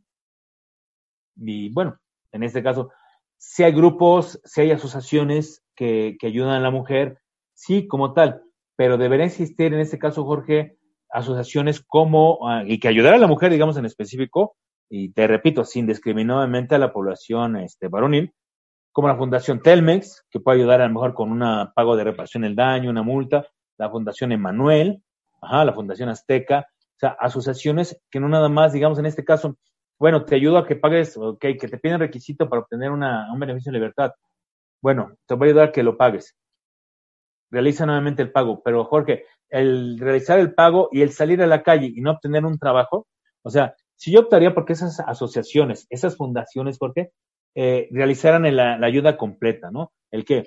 [1.34, 1.96] Y bueno,
[2.30, 2.90] en este caso,
[3.38, 7.16] si hay grupos, si hay asociaciones que, ayudan a la mujer,
[7.54, 8.42] sí, como tal,
[8.76, 10.76] pero debería existir en este caso, Jorge,
[11.08, 14.56] asociaciones como, ah, y que ayudar a la mujer, digamos en específico,
[14.90, 18.34] y te repito, sin discriminadamente a la población este, varonil,
[18.92, 22.42] como la Fundación Telmex, que puede ayudar a lo mejor con un pago de reparación
[22.42, 23.46] del daño, una multa,
[23.78, 25.02] la Fundación Emanuel,
[25.40, 29.56] ajá, la Fundación Azteca, o sea, asociaciones que no nada más, digamos en este caso,
[29.98, 33.40] bueno, te ayudo a que pagues, ok, que te piden requisito para obtener una, un
[33.40, 34.12] beneficio de libertad.
[34.82, 36.36] Bueno, te voy a ayudar a que lo pagues.
[37.50, 41.62] Realiza nuevamente el pago, pero Jorge, el realizar el pago y el salir a la
[41.62, 43.06] calle y no obtener un trabajo,
[43.42, 47.12] o sea, si yo optaría porque esas asociaciones, esas fundaciones, porque
[47.54, 49.92] eh, realizaran la, ayuda completa, ¿no?
[50.10, 50.44] El que,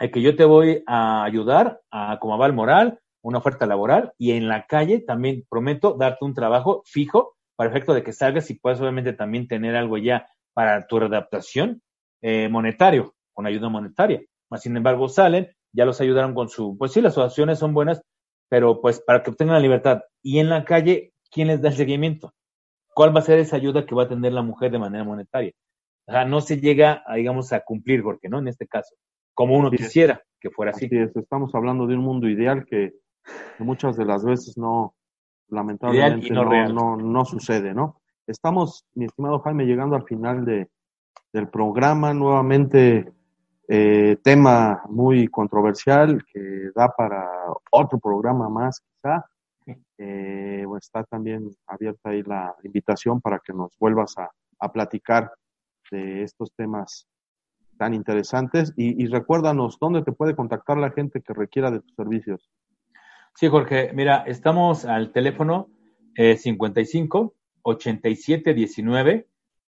[0.00, 4.32] el que yo te voy a ayudar a como aval moral, una oferta laboral y
[4.32, 8.54] en la calle también prometo darte un trabajo fijo para efecto de que salgas y
[8.54, 11.82] puedas obviamente también tener algo ya para tu readaptación
[12.22, 14.22] eh, monetario, con ayuda monetaria.
[14.56, 18.02] sin embargo, salen, ya los ayudaron con su, pues sí, las asociaciones son buenas,
[18.48, 20.02] pero pues para que obtengan la libertad.
[20.22, 22.32] Y en la calle, ¿quién les da el seguimiento?
[22.94, 25.52] ¿Cuál va a ser esa ayuda que va a tener la mujer de manera monetaria?
[26.06, 28.94] No se llega, a, digamos, a cumplir, porque no en este caso,
[29.34, 30.88] como uno quisiera que fuera así.
[30.90, 32.94] Estamos hablando de un mundo ideal que
[33.58, 34.94] muchas de las veces no,
[35.48, 38.00] lamentablemente no, no, sucede, ¿no?
[38.26, 40.68] Estamos, mi estimado Jaime, llegando al final de,
[41.32, 42.12] del programa.
[42.14, 43.12] Nuevamente
[43.68, 47.28] eh, tema muy controversial que da para
[47.70, 49.24] otro programa más quizá.
[49.98, 54.30] Eh, está también abierta ahí la invitación para que nos vuelvas a,
[54.72, 55.30] platicar
[55.90, 57.06] de estos temas
[57.78, 62.50] tan interesantes y, recuérdanos dónde te puede contactar la gente que requiera de tus servicios.
[63.34, 65.68] Sí, Jorge, mira, estamos al teléfono
[66.16, 69.26] eh, 55 87 19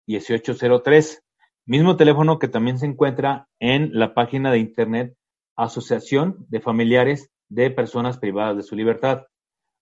[0.08, 1.24] 1803.
[1.66, 5.18] Mismo teléfono que también se encuentra en la página de internet
[5.58, 9.26] Asociación de Familiares de Personas Privadas de su Libertad.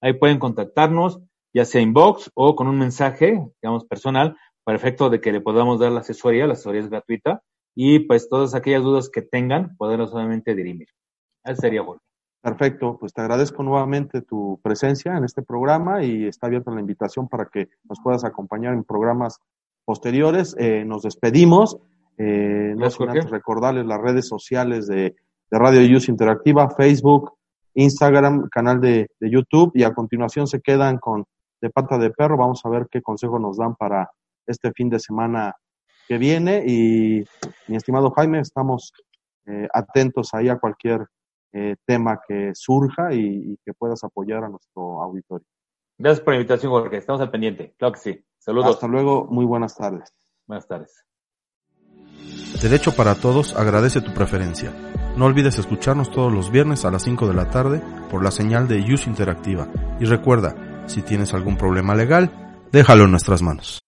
[0.01, 1.19] Ahí pueden contactarnos,
[1.53, 4.35] ya sea inbox o con un mensaje, digamos, personal,
[4.65, 7.43] para efecto de que le podamos dar la asesoría, la asesoría es gratuita,
[7.75, 10.87] y pues todas aquellas dudas que tengan, poderlos solamente dirimir.
[11.43, 12.01] Eso sería bueno.
[12.41, 17.27] Perfecto, pues te agradezco nuevamente tu presencia en este programa y está abierta la invitación
[17.27, 19.39] para que nos puedas acompañar en programas
[19.83, 20.55] posteriores.
[20.59, 21.77] Eh, nos despedimos.
[22.17, 22.87] Eh, no
[23.29, 25.15] recordarles las redes sociales de,
[25.51, 27.33] Radio Use Interactiva, Facebook,
[27.75, 31.25] Instagram, canal de, YouTube y a continuación se quedan con
[31.61, 32.37] De Pata de Perro.
[32.37, 34.09] Vamos a ver qué consejo nos dan para
[34.47, 35.55] este fin de semana
[36.07, 37.23] que viene y
[37.67, 38.91] mi estimado Jaime, estamos
[39.47, 41.07] eh, atentos ahí a cualquier
[41.53, 45.45] eh, tema que surja y, y, que puedas apoyar a nuestro auditorio.
[45.97, 46.97] Gracias por la invitación, Jorge.
[46.97, 47.73] Estamos al pendiente.
[47.77, 48.25] Claro que sí.
[48.37, 48.75] Saludos.
[48.75, 50.13] Hasta luego, muy buenas tardes.
[50.45, 51.05] Buenas tardes.
[52.61, 54.71] Derecho para Todos agradece tu preferencia.
[55.15, 58.67] No olvides escucharnos todos los viernes a las 5 de la tarde por la señal
[58.67, 59.67] de Use Interactiva.
[59.99, 60.55] Y recuerda,
[60.87, 62.31] Si tienes algún problema legal,
[62.71, 63.84] déjalo en nuestras manos.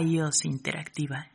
[0.01, 1.29] iOS Interactiva